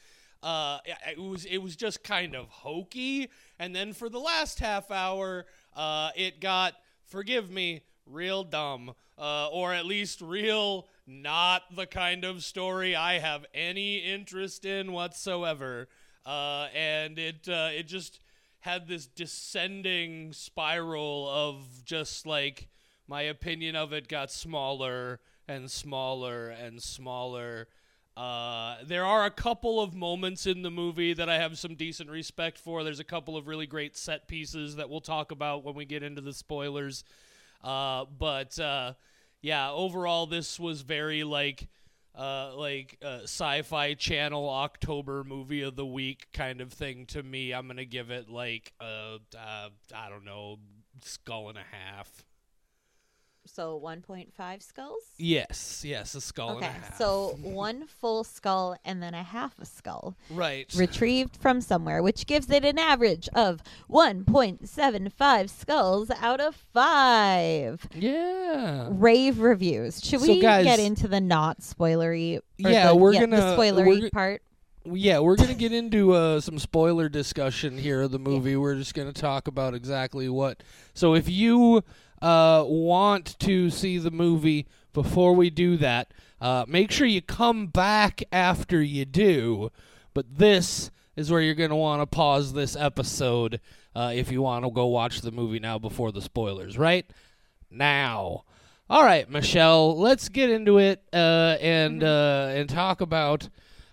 uh, 0.44 0.78
it 1.10 1.18
was 1.18 1.46
it 1.46 1.58
was 1.58 1.74
just 1.74 2.04
kind 2.04 2.36
of 2.36 2.48
hokey. 2.48 3.30
And 3.58 3.74
then 3.74 3.94
for 3.94 4.10
the 4.10 4.18
last 4.18 4.60
half 4.60 4.90
hour, 4.90 5.46
uh, 5.74 6.10
it 6.14 6.40
got 6.40 6.74
forgive 7.06 7.50
me, 7.50 7.80
real 8.06 8.44
dumb, 8.44 8.92
uh, 9.18 9.48
or 9.48 9.72
at 9.72 9.86
least 9.86 10.20
real 10.20 10.86
not 11.06 11.62
the 11.74 11.86
kind 11.86 12.24
of 12.24 12.44
story 12.44 12.94
I 12.94 13.18
have 13.20 13.46
any 13.54 13.96
interest 13.96 14.66
in 14.66 14.92
whatsoever. 14.92 15.88
Uh, 16.26 16.68
and 16.74 17.18
it 17.18 17.48
uh, 17.48 17.70
it 17.72 17.86
just 17.86 18.20
had 18.60 18.86
this 18.86 19.06
descending 19.06 20.34
spiral 20.34 21.26
of 21.28 21.84
just 21.86 22.26
like 22.26 22.68
my 23.08 23.22
opinion 23.22 23.76
of 23.76 23.94
it 23.94 24.08
got 24.08 24.30
smaller 24.30 25.20
and 25.48 25.70
smaller 25.70 26.50
and 26.50 26.82
smaller. 26.82 27.68
Uh, 28.16 28.76
there 28.84 29.04
are 29.04 29.24
a 29.24 29.30
couple 29.30 29.80
of 29.80 29.94
moments 29.94 30.46
in 30.46 30.62
the 30.62 30.70
movie 30.70 31.14
that 31.14 31.28
I 31.28 31.38
have 31.38 31.58
some 31.58 31.74
decent 31.74 32.10
respect 32.10 32.58
for. 32.58 32.84
There's 32.84 33.00
a 33.00 33.04
couple 33.04 33.36
of 33.36 33.48
really 33.48 33.66
great 33.66 33.96
set 33.96 34.28
pieces 34.28 34.76
that 34.76 34.88
we'll 34.88 35.00
talk 35.00 35.32
about 35.32 35.64
when 35.64 35.74
we 35.74 35.84
get 35.84 36.02
into 36.04 36.20
the 36.20 36.32
spoilers. 36.32 37.02
Uh, 37.62 38.04
but 38.18 38.58
uh, 38.58 38.92
yeah, 39.42 39.70
overall, 39.70 40.26
this 40.26 40.60
was 40.60 40.82
very 40.82 41.24
like 41.24 41.68
uh, 42.16 42.54
like 42.54 42.98
uh, 43.02 43.22
sci-fi 43.24 43.94
channel 43.94 44.48
October 44.48 45.24
movie 45.24 45.62
of 45.62 45.74
the 45.74 45.86
week 45.86 46.28
kind 46.32 46.60
of 46.60 46.72
thing 46.72 47.06
to 47.06 47.22
me. 47.22 47.52
I'm 47.52 47.66
gonna 47.66 47.84
give 47.84 48.10
it 48.10 48.28
like 48.28 48.72
uh, 48.80 49.18
I 49.36 50.08
don't 50.08 50.24
know 50.24 50.58
skull 51.02 51.48
and 51.48 51.58
a 51.58 51.64
half. 51.72 52.24
So 53.54 53.80
1.5 53.80 54.62
skulls? 54.64 55.02
Yes, 55.16 55.84
yes, 55.86 56.16
a 56.16 56.20
skull 56.20 56.56
Okay, 56.56 56.66
and 56.66 56.76
a 56.76 56.86
half. 56.86 56.98
so 56.98 57.38
one 57.42 57.86
full 57.86 58.24
skull 58.24 58.76
and 58.84 59.00
then 59.00 59.14
a 59.14 59.22
half 59.22 59.56
a 59.60 59.64
skull 59.64 60.16
right, 60.28 60.66
retrieved 60.74 61.36
from 61.36 61.60
somewhere, 61.60 62.02
which 62.02 62.26
gives 62.26 62.50
it 62.50 62.64
an 62.64 62.80
average 62.80 63.28
of 63.32 63.62
1.75 63.88 65.48
skulls 65.50 66.10
out 66.20 66.40
of 66.40 66.56
5. 66.56 67.88
yeah. 67.94 68.88
Rave 68.90 69.38
reviews. 69.38 70.04
Should 70.04 70.22
So, 70.22 70.26
we 70.34 70.40
guys- 70.40 70.64
get 70.64 70.80
into 70.80 71.06
the 71.06 71.20
not 71.20 71.60
spoilery? 71.60 72.40
Yeah, 72.58 72.88
the, 72.88 72.96
we're 72.96 73.12
the 73.12 73.20
gonna- 73.20 73.36
spoilery 73.56 73.86
we're 73.86 74.00
g- 74.00 74.10
part. 74.10 74.42
Yeah, 74.86 75.20
we're 75.20 75.36
gonna 75.36 75.54
get 75.54 75.72
into 75.72 76.12
uh, 76.12 76.40
some 76.40 76.58
spoiler 76.58 77.08
discussion 77.08 77.78
here 77.78 78.02
of 78.02 78.10
the 78.10 78.18
movie. 78.30 78.56
We're 78.56 78.74
just 78.74 78.94
gonna 78.94 79.12
talk 79.14 79.46
about 79.48 79.74
exactly 79.74 80.28
what. 80.28 80.62
So 80.92 81.14
if 81.14 81.28
you 81.28 81.82
uh, 82.24 82.64
want 82.66 83.38
to 83.40 83.68
see 83.70 83.98
the 83.98 84.10
movie 84.10 84.66
before 84.92 85.34
we 85.34 85.50
do 85.50 85.76
that, 85.76 86.12
uh, 86.40 86.64
make 86.66 86.90
sure 86.90 87.06
you 87.06 87.20
come 87.20 87.66
back 87.66 88.22
after 88.32 88.80
you 88.82 89.04
do. 89.04 89.70
But 90.14 90.38
this 90.38 90.90
is 91.16 91.30
where 91.30 91.40
you're 91.40 91.54
gonna 91.54 91.76
want 91.76 92.00
to 92.02 92.06
pause 92.06 92.52
this 92.52 92.74
episode 92.76 93.60
uh, 93.94 94.12
if 94.14 94.32
you 94.32 94.42
want 94.42 94.64
to 94.64 94.70
go 94.70 94.86
watch 94.86 95.20
the 95.20 95.30
movie 95.30 95.58
now 95.60 95.78
before 95.78 96.10
the 96.12 96.22
spoilers. 96.22 96.78
Right 96.78 97.06
now. 97.70 98.44
All 98.90 99.02
right, 99.04 99.28
Michelle, 99.30 99.98
let's 99.98 100.28
get 100.28 100.50
into 100.50 100.78
it 100.78 101.02
uh, 101.12 101.56
and 101.60 102.02
uh, 102.04 102.48
and 102.54 102.68
talk 102.68 103.00
about 103.00 103.48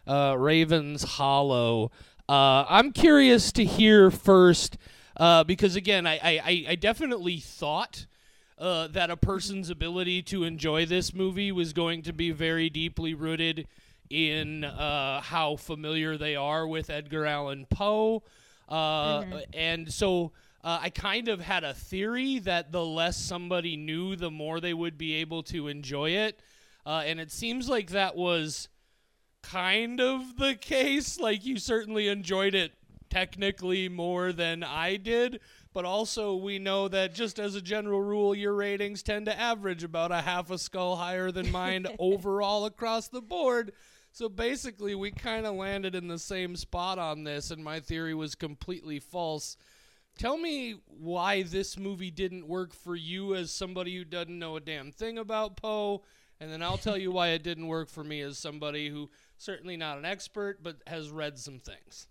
uh, 0.07 0.35
Ravens 0.37 1.03
Hollow. 1.03 1.91
Uh, 2.27 2.65
I'm 2.69 2.91
curious 2.91 3.51
to 3.53 3.65
hear 3.65 4.11
first 4.11 4.77
uh, 5.17 5.43
because 5.45 5.75
again, 5.75 6.05
I, 6.07 6.19
I- 6.43 6.65
I 6.69 6.75
definitely 6.75 7.37
thought 7.39 8.05
uh, 8.61 8.87
that 8.87 9.09
a 9.09 9.17
person's 9.17 9.69
ability 9.71 10.21
to 10.21 10.43
enjoy 10.43 10.85
this 10.85 11.13
movie 11.13 11.51
was 11.51 11.73
going 11.73 12.03
to 12.03 12.13
be 12.13 12.31
very 12.31 12.69
deeply 12.69 13.13
rooted 13.13 13.67
in 14.09 14.63
uh, 14.63 15.19
how 15.21 15.55
familiar 15.55 16.15
they 16.15 16.35
are 16.35 16.67
with 16.67 16.89
Edgar 16.89 17.25
Allan 17.25 17.65
Poe. 17.69 18.23
Uh, 18.69 19.23
And 19.53 19.91
so 19.91 20.31
uh, 20.63 20.79
I 20.81 20.89
kind 20.91 21.27
of 21.27 21.41
had 21.41 21.63
a 21.63 21.73
theory 21.73 22.39
that 22.39 22.71
the 22.71 22.85
less 22.85 23.17
somebody 23.17 23.75
knew, 23.75 24.15
the 24.15 24.29
more 24.29 24.59
they 24.59 24.75
would 24.75 24.97
be 24.97 25.15
able 25.15 25.41
to 25.43 25.67
enjoy 25.67 26.11
it. 26.11 26.39
Uh, 26.85 27.03
and 27.05 27.19
it 27.19 27.31
seems 27.31 27.67
like 27.67 27.89
that 27.89 28.15
was 28.15 28.69
kind 29.41 29.99
of 29.99 30.37
the 30.37 30.53
case. 30.53 31.19
Like 31.19 31.43
you 31.45 31.57
certainly 31.57 32.07
enjoyed 32.07 32.53
it 32.53 32.73
technically 33.09 33.89
more 33.89 34.31
than 34.31 34.63
I 34.63 34.97
did, 34.97 35.39
but 35.73 35.85
also 35.85 36.35
we 36.35 36.59
know 36.59 36.87
that 36.87 37.13
just 37.13 37.39
as 37.39 37.55
a 37.55 37.61
general 37.61 38.01
rule, 38.01 38.35
your 38.35 38.53
ratings 38.53 39.03
tend 39.03 39.25
to 39.27 39.39
average 39.39 39.83
about 39.83 40.11
a 40.11 40.21
half 40.21 40.51
a 40.51 40.57
skull 40.57 40.97
higher 40.97 41.31
than 41.31 41.51
mine 41.51 41.87
overall 41.99 42.65
across 42.65 43.07
the 43.07 43.21
board. 43.21 43.71
So 44.11 44.27
basically, 44.27 44.93
we 44.93 45.11
kind 45.11 45.45
of 45.45 45.55
landed 45.55 45.95
in 45.95 46.07
the 46.09 46.19
same 46.19 46.57
spot 46.57 46.99
on 46.99 47.23
this, 47.23 47.49
and 47.49 47.63
my 47.63 47.79
theory 47.79 48.13
was 48.13 48.35
completely 48.35 48.99
false. 48.99 49.55
Tell 50.17 50.37
me 50.37 50.75
why 50.85 51.43
this 51.43 51.77
movie 51.77 52.11
didn't 52.11 52.47
work 52.47 52.73
for 52.73 52.95
you 52.95 53.33
as 53.35 53.51
somebody 53.51 53.95
who 53.95 54.03
doesn't 54.03 54.37
know 54.37 54.57
a 54.57 54.59
damn 54.59 54.91
thing 54.91 55.17
about 55.17 55.55
Poe, 55.55 56.03
and 56.41 56.51
then 56.51 56.61
I'll 56.61 56.77
tell 56.77 56.97
you 56.97 57.11
why 57.11 57.29
it 57.29 57.43
didn't 57.43 57.67
work 57.67 57.87
for 57.87 58.03
me 58.03 58.19
as 58.19 58.37
somebody 58.37 58.89
who 58.89 59.09
certainly 59.37 59.77
not 59.77 59.97
an 59.97 60.05
expert 60.05 60.61
but 60.61 60.77
has 60.87 61.09
read 61.09 61.39
some 61.39 61.59
things. 61.59 62.07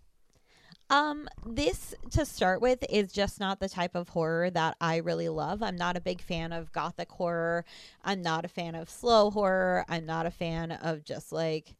Um, 0.91 1.29
this 1.45 1.95
to 2.09 2.25
start 2.25 2.59
with 2.61 2.83
is 2.89 3.13
just 3.13 3.39
not 3.39 3.61
the 3.61 3.69
type 3.69 3.95
of 3.95 4.09
horror 4.09 4.49
that 4.49 4.75
I 4.81 4.97
really 4.97 5.29
love. 5.29 5.63
I'm 5.63 5.77
not 5.77 5.95
a 5.95 6.01
big 6.01 6.21
fan 6.21 6.51
of 6.51 6.73
gothic 6.73 7.09
horror. 7.09 7.63
I'm 8.03 8.21
not 8.21 8.43
a 8.43 8.49
fan 8.49 8.75
of 8.75 8.89
slow 8.89 9.31
horror. 9.31 9.85
I'm 9.87 10.05
not 10.05 10.25
a 10.25 10.31
fan 10.31 10.73
of 10.73 11.05
just 11.05 11.31
like 11.31 11.75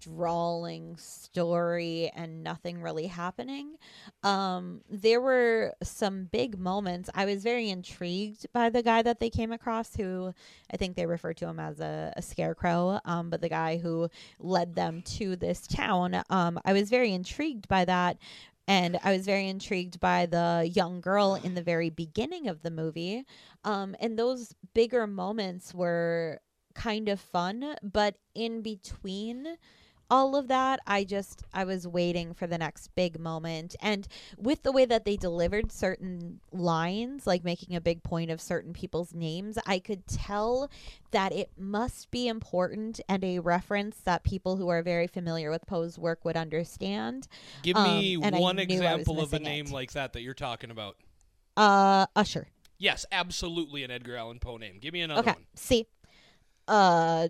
drawling 0.00 0.96
story 0.96 2.10
and 2.14 2.42
nothing 2.42 2.80
really 2.80 3.06
happening. 3.06 3.76
Um, 4.22 4.82
there 4.90 5.20
were 5.20 5.74
some 5.82 6.24
big 6.24 6.58
moments. 6.58 7.10
I 7.14 7.24
was 7.24 7.42
very 7.42 7.70
intrigued 7.70 8.46
by 8.52 8.70
the 8.70 8.82
guy 8.82 9.02
that 9.02 9.20
they 9.20 9.30
came 9.30 9.52
across 9.52 9.94
who 9.94 10.32
I 10.72 10.76
think 10.76 10.96
they 10.96 11.06
refer 11.06 11.32
to 11.34 11.46
him 11.46 11.60
as 11.60 11.80
a, 11.80 12.12
a 12.16 12.22
scarecrow. 12.22 13.00
Um, 13.04 13.30
but 13.30 13.40
the 13.40 13.48
guy 13.48 13.78
who 13.78 14.08
led 14.38 14.74
them 14.74 15.02
to 15.02 15.36
this 15.36 15.66
town, 15.66 16.22
um, 16.30 16.58
I 16.64 16.72
was 16.72 16.90
very 16.90 17.12
intrigued 17.12 17.68
by 17.68 17.84
that. 17.84 18.18
And 18.66 18.98
I 19.02 19.16
was 19.16 19.24
very 19.24 19.48
intrigued 19.48 19.98
by 19.98 20.26
the 20.26 20.70
young 20.74 21.00
girl 21.00 21.40
in 21.42 21.54
the 21.54 21.62
very 21.62 21.88
beginning 21.88 22.48
of 22.48 22.62
the 22.62 22.70
movie. 22.70 23.24
Um, 23.64 23.96
and 23.98 24.18
those 24.18 24.54
bigger 24.74 25.06
moments 25.06 25.72
were 25.72 26.40
kind 26.74 27.08
of 27.08 27.18
fun, 27.18 27.76
but 27.82 28.16
in 28.34 28.62
between 28.62 29.56
all 30.10 30.36
of 30.36 30.48
that. 30.48 30.80
I 30.86 31.04
just 31.04 31.42
I 31.52 31.64
was 31.64 31.86
waiting 31.86 32.34
for 32.34 32.46
the 32.46 32.58
next 32.58 32.88
big 32.94 33.18
moment, 33.20 33.76
and 33.80 34.06
with 34.36 34.62
the 34.62 34.72
way 34.72 34.84
that 34.86 35.04
they 35.04 35.16
delivered 35.16 35.70
certain 35.72 36.40
lines, 36.52 37.26
like 37.26 37.44
making 37.44 37.76
a 37.76 37.80
big 37.80 38.02
point 38.02 38.30
of 38.30 38.40
certain 38.40 38.72
people's 38.72 39.14
names, 39.14 39.58
I 39.66 39.78
could 39.78 40.06
tell 40.06 40.70
that 41.10 41.32
it 41.32 41.50
must 41.58 42.10
be 42.10 42.28
important 42.28 43.00
and 43.08 43.22
a 43.24 43.38
reference 43.38 43.98
that 44.04 44.22
people 44.24 44.56
who 44.56 44.68
are 44.68 44.82
very 44.82 45.06
familiar 45.06 45.50
with 45.50 45.66
Poe's 45.66 45.98
work 45.98 46.24
would 46.24 46.36
understand. 46.36 47.28
Give 47.62 47.76
Um, 47.76 47.84
me 47.84 48.16
I 48.16 48.30
one 48.30 48.56
knew 48.56 48.62
I 48.84 48.94
was 48.96 49.02
example 49.02 49.20
of 49.20 49.32
a 49.34 49.38
name 49.38 49.66
it. 49.66 49.72
like 49.72 49.92
that 49.92 50.12
that 50.14 50.22
you're 50.22 50.34
talking 50.34 50.70
about. 50.70 50.96
Uh, 51.56 52.06
Usher. 52.14 52.48
Yes, 52.78 53.04
absolutely 53.10 53.82
an 53.82 53.90
Edgar 53.90 54.16
Allan 54.16 54.38
Poe 54.38 54.56
name. 54.56 54.78
Give 54.78 54.92
me 54.92 55.00
another 55.00 55.30
Okay. 55.30 55.34
See, 55.56 55.86
uh, 56.68 57.28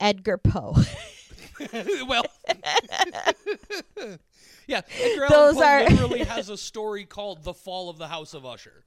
Edgar 0.00 0.38
Poe. 0.38 0.74
well, 2.08 2.24
yeah, 4.66 4.80
Edgar 5.00 5.26
Those 5.28 5.56
Allan 5.56 5.56
Poe 5.56 5.62
are- 5.64 5.88
literally 5.88 6.24
has 6.24 6.48
a 6.48 6.56
story 6.56 7.04
called 7.04 7.42
"The 7.44 7.54
Fall 7.54 7.88
of 7.90 7.98
the 7.98 8.08
House 8.08 8.34
of 8.34 8.44
Usher." 8.46 8.84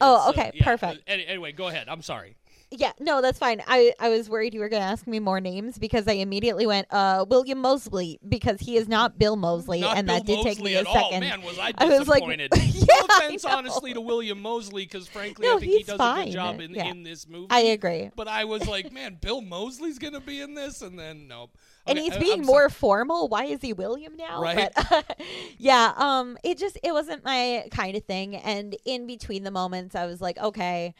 Oh, 0.00 0.16
It's, 0.16 0.26
uh, 0.26 0.30
okay, 0.40 0.50
yeah, 0.54 0.64
perfect. 0.64 0.98
uh, 0.98 1.02
any- 1.06 1.26
anyway, 1.26 1.52
go 1.52 1.68
ahead. 1.68 1.88
I'm 1.88 2.02
sorry. 2.02 2.36
Yeah, 2.74 2.92
no, 2.98 3.20
that's 3.20 3.38
fine. 3.38 3.62
I, 3.66 3.92
I 4.00 4.08
was 4.08 4.30
worried 4.30 4.54
you 4.54 4.60
were 4.60 4.70
going 4.70 4.80
to 4.80 4.88
ask 4.88 5.06
me 5.06 5.18
more 5.20 5.40
names 5.40 5.76
because 5.78 6.08
I 6.08 6.12
immediately 6.12 6.66
went, 6.66 6.86
uh, 6.90 7.26
William 7.28 7.58
Moseley 7.58 8.18
because 8.26 8.60
he 8.60 8.76
is 8.78 8.88
not 8.88 9.18
Bill 9.18 9.36
Moseley, 9.36 9.80
Not 9.82 9.98
and 9.98 10.06
Bill 10.06 10.16
that 10.16 10.26
did 10.26 10.36
Moseley 10.36 10.54
take 10.54 10.64
me 10.64 10.74
a 10.76 10.82
all. 10.84 10.94
second. 10.94 11.20
Man, 11.20 11.42
was 11.42 11.58
I 11.58 11.72
I 11.76 11.84
was 11.86 12.08
like, 12.08 12.24
disappointed. 12.24 12.50
yeah, 12.56 12.84
no 12.88 13.06
I 13.10 13.18
offense, 13.26 13.44
honestly, 13.44 13.92
to 13.92 14.00
William 14.00 14.40
Moseley, 14.40 14.84
because 14.84 15.06
frankly, 15.06 15.46
No, 15.46 15.56
I 15.56 15.60
think 15.60 15.72
he 15.72 15.82
does 15.82 16.00
a 16.00 16.24
good 16.24 16.32
job 16.32 16.60
in, 16.60 16.74
Yeah. 16.74 16.86
in 16.86 17.02
this 17.02 17.28
movie. 17.28 17.48
I 17.50 17.60
agree. 17.60 18.10
But 18.16 18.28
I 18.28 18.44
was 18.44 18.66
like, 18.66 18.90
man, 18.90 19.18
Bill 19.20 19.42
Moseley's 19.42 19.98
gonna 19.98 20.20
be 20.20 20.40
in 20.40 20.54
this, 20.54 20.80
and 20.80 20.98
then 20.98 21.28
nope. 21.28 21.50
and 21.86 21.98
he's 21.98 22.16
being 22.16 22.40
I'm 22.40 22.46
more 22.46 22.70
formal. 22.70 23.28
Why 23.28 23.44
is 23.44 23.60
he 23.60 23.74
William 23.74 24.16
now? 24.16 24.40
Right. 24.40 24.70
But, 24.90 25.20
yeah, 25.58 25.92
um, 25.96 26.38
it 26.42 26.56
just 26.58 26.78
it 26.82 26.92
wasn't 26.92 27.22
my 27.24 27.66
kind 27.70 27.96
of 27.96 28.04
thing. 28.04 28.36
And 28.36 28.74
in 28.86 29.06
between 29.06 29.44
the 29.44 29.50
moments, 29.50 29.94
I 29.94 30.06
was 30.06 30.20
like, 30.22 30.38
okay, 30.38 30.94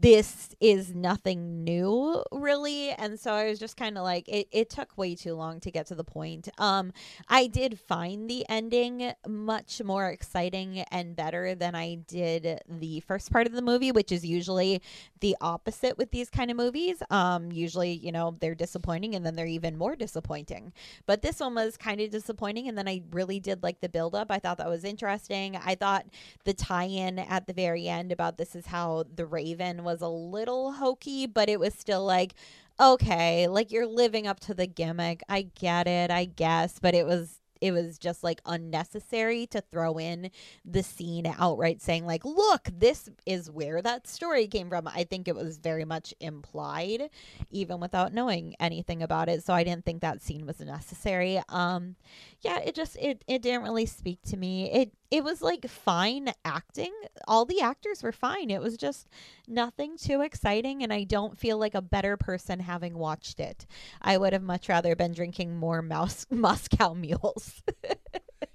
this 0.00 0.54
is 0.60 0.94
nothing 0.94 1.62
new, 1.62 2.22
really. 2.32 2.90
And 2.90 3.20
so 3.20 3.32
I 3.32 3.48
was 3.48 3.58
just 3.58 3.76
kind 3.76 3.98
of 3.98 4.04
like, 4.04 4.26
it, 4.28 4.48
it 4.50 4.70
took 4.70 4.96
way 4.96 5.14
too 5.14 5.34
long 5.34 5.60
to 5.60 5.70
get 5.70 5.86
to 5.88 5.94
the 5.94 6.04
point. 6.04 6.48
Um, 6.58 6.92
I 7.28 7.46
did 7.46 7.78
find 7.78 8.28
the 8.28 8.46
ending 8.48 9.12
much 9.28 9.82
more 9.84 10.08
exciting 10.08 10.80
and 10.90 11.14
better 11.14 11.54
than 11.54 11.74
I 11.74 11.96
did 11.96 12.60
the 12.66 13.00
first 13.00 13.30
part 13.30 13.46
of 13.46 13.52
the 13.52 13.60
movie, 13.60 13.92
which 13.92 14.10
is 14.10 14.24
usually 14.24 14.80
the 15.20 15.36
opposite 15.40 15.98
with 15.98 16.12
these 16.12 16.30
kind 16.30 16.50
of 16.50 16.56
movies. 16.56 17.02
Um, 17.10 17.52
usually, 17.52 17.92
you 17.92 18.10
know, 18.10 18.36
they're 18.40 18.54
disappointing 18.54 19.14
and 19.14 19.26
then 19.26 19.36
they're 19.36 19.46
even 19.46 19.76
more 19.76 19.96
disappointing. 19.96 20.72
But 21.04 21.20
this 21.20 21.40
one 21.40 21.54
was 21.54 21.76
kind 21.76 22.00
of 22.00 22.10
disappointing, 22.10 22.68
and 22.68 22.78
then 22.78 22.88
I 22.88 23.02
really 23.10 23.40
did 23.40 23.62
like 23.62 23.80
the 23.80 23.88
build 23.88 24.14
up. 24.14 24.30
I 24.30 24.38
thought 24.38 24.58
that 24.58 24.68
was 24.68 24.84
interesting. 24.84 25.56
I 25.56 25.74
thought 25.74 26.06
the 26.44 26.54
tie 26.54 26.84
in 26.84 27.18
at 27.18 27.46
the 27.46 27.52
very 27.52 27.86
end 27.86 28.12
about 28.12 28.38
this 28.38 28.54
is 28.54 28.66
how 28.66 29.04
the 29.14 29.26
Raven 29.26 29.84
was 29.84 29.89
a 30.02 30.08
little 30.08 30.72
hokey, 30.72 31.26
but 31.26 31.48
it 31.48 31.60
was 31.60 31.74
still 31.74 32.04
like, 32.04 32.34
okay, 32.80 33.46
like 33.48 33.70
you're 33.70 33.86
living 33.86 34.26
up 34.26 34.40
to 34.40 34.54
the 34.54 34.66
gimmick. 34.66 35.22
I 35.28 35.42
get 35.54 35.86
it, 35.86 36.10
I 36.10 36.24
guess, 36.24 36.78
but 36.78 36.94
it 36.94 37.06
was 37.06 37.40
it 37.60 37.72
was 37.72 37.98
just 37.98 38.24
like 38.24 38.40
unnecessary 38.46 39.46
to 39.46 39.60
throw 39.60 39.98
in 39.98 40.30
the 40.64 40.82
scene 40.82 41.26
outright 41.38 41.82
saying 41.82 42.06
like 42.06 42.24
look 42.24 42.68
this 42.72 43.08
is 43.26 43.50
where 43.50 43.82
that 43.82 44.06
story 44.06 44.46
came 44.46 44.68
from. 44.68 44.88
I 44.88 45.04
think 45.04 45.28
it 45.28 45.34
was 45.34 45.58
very 45.58 45.84
much 45.84 46.14
implied 46.20 47.10
even 47.50 47.80
without 47.80 48.12
knowing 48.14 48.54
anything 48.60 49.02
about 49.02 49.28
it 49.28 49.44
so 49.44 49.52
i 49.52 49.64
didn't 49.64 49.84
think 49.84 50.00
that 50.00 50.22
scene 50.22 50.46
was 50.46 50.60
necessary. 50.60 51.40
Um 51.48 51.96
yeah 52.40 52.58
it 52.60 52.74
just 52.74 52.96
it, 52.96 53.24
it 53.28 53.42
didn't 53.42 53.62
really 53.62 53.86
speak 53.86 54.20
to 54.28 54.36
me. 54.36 54.70
It 54.70 54.92
it 55.10 55.24
was 55.24 55.42
like 55.42 55.66
fine 55.66 56.32
acting 56.44 56.92
all 57.26 57.44
the 57.44 57.60
actors 57.60 58.02
were 58.02 58.12
fine 58.12 58.50
it 58.50 58.60
was 58.60 58.76
just 58.76 59.08
nothing 59.48 59.96
too 59.96 60.20
exciting 60.20 60.82
and 60.82 60.92
i 60.92 61.04
don't 61.04 61.38
feel 61.38 61.58
like 61.58 61.74
a 61.74 61.82
better 61.82 62.16
person 62.16 62.60
having 62.60 62.96
watched 62.96 63.40
it 63.40 63.66
i 64.02 64.16
would 64.16 64.32
have 64.32 64.42
much 64.42 64.68
rather 64.68 64.94
been 64.94 65.12
drinking 65.12 65.56
more 65.56 65.82
mouse 65.82 66.26
moscow 66.30 66.94
mules 66.94 67.62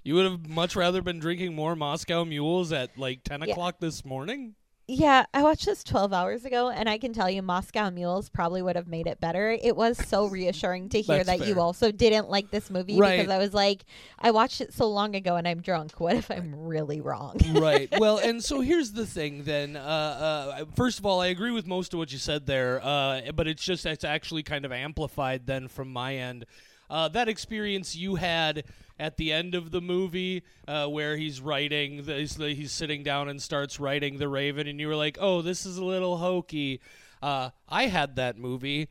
You 0.02 0.14
would 0.14 0.24
have 0.24 0.48
much 0.48 0.76
rather 0.76 1.02
been 1.02 1.18
drinking 1.18 1.54
more 1.56 1.74
Moscow 1.74 2.24
Mules 2.24 2.72
at 2.72 2.96
like 2.96 3.24
ten 3.24 3.42
Yeah. 3.42 3.52
o'clock 3.52 3.80
this 3.80 4.04
morning. 4.04 4.54
Yeah, 4.88 5.26
I 5.34 5.42
watched 5.42 5.66
this 5.66 5.82
12 5.82 6.12
hours 6.12 6.44
ago, 6.44 6.70
and 6.70 6.88
I 6.88 6.96
can 6.98 7.12
tell 7.12 7.28
you 7.28 7.42
Moscow 7.42 7.90
Mules 7.90 8.28
probably 8.28 8.62
would 8.62 8.76
have 8.76 8.86
made 8.86 9.08
it 9.08 9.18
better. 9.18 9.50
It 9.50 9.74
was 9.74 9.98
so 10.06 10.26
reassuring 10.28 10.90
to 10.90 11.00
hear 11.00 11.24
that 11.24 11.44
you 11.44 11.60
also 11.60 11.90
didn't 11.90 12.30
like 12.30 12.52
this 12.52 12.70
movie 12.70 12.96
Right. 12.96 13.18
because 13.18 13.32
I 13.32 13.38
was 13.38 13.52
like, 13.52 13.84
I 14.16 14.30
watched 14.30 14.60
it 14.60 14.72
so 14.72 14.88
long 14.88 15.16
ago 15.16 15.34
and 15.34 15.48
I'm 15.48 15.60
drunk. 15.60 15.98
What 15.98 16.14
if 16.14 16.30
I'm 16.30 16.54
really 16.54 17.00
wrong? 17.00 17.36
right. 17.54 17.88
Well, 17.98 18.18
and 18.18 18.42
so 18.44 18.60
here's 18.60 18.92
the 18.92 19.06
thing. 19.06 19.42
Then, 19.42 19.74
uh, 19.74 19.80
uh, 19.80 20.64
first 20.76 21.00
of 21.00 21.06
all, 21.06 21.20
I 21.20 21.26
agree 21.28 21.50
with 21.50 21.66
most 21.66 21.92
of 21.92 21.98
what 21.98 22.12
you 22.12 22.18
said 22.18 22.46
there, 22.46 22.80
uh, 22.84 23.32
but 23.34 23.48
it's 23.48 23.64
just 23.64 23.86
it's 23.86 24.04
actually 24.04 24.44
kind 24.44 24.64
of 24.64 24.70
amplified 24.70 25.46
then 25.46 25.66
from 25.66 25.92
my 25.92 26.14
end. 26.14 26.46
Uh, 26.88 27.08
that 27.08 27.28
experience 27.28 27.96
you 27.96 28.16
had 28.16 28.64
at 28.98 29.16
the 29.16 29.32
end 29.32 29.54
of 29.54 29.70
the 29.70 29.80
movie, 29.80 30.42
uh, 30.66 30.86
where 30.86 31.16
he's 31.16 31.40
writing, 31.40 32.04
the, 32.04 32.14
he's, 32.20 32.72
sitting 32.72 33.02
down 33.02 33.28
and 33.28 33.40
starts 33.42 33.78
writing 33.78 34.18
the 34.18 34.28
Raven, 34.28 34.66
and 34.66 34.80
you 34.80 34.88
were 34.88 34.96
like, 34.96 35.18
"Oh, 35.20 35.42
this 35.42 35.66
is 35.66 35.76
a 35.78 35.84
little 35.84 36.18
hokey." 36.18 36.80
Uh, 37.22 37.50
I 37.68 37.86
had 37.86 38.16
that 38.16 38.38
movie 38.38 38.88